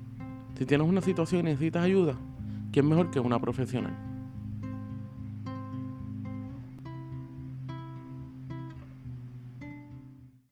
Si 0.56 0.64
tienes 0.64 0.88
una 0.88 1.00
situación 1.00 1.40
y 1.40 1.50
necesitas 1.50 1.82
ayuda, 1.82 2.14
¿quién 2.70 2.88
mejor 2.88 3.10
que 3.10 3.18
una 3.18 3.40
profesional? 3.40 4.05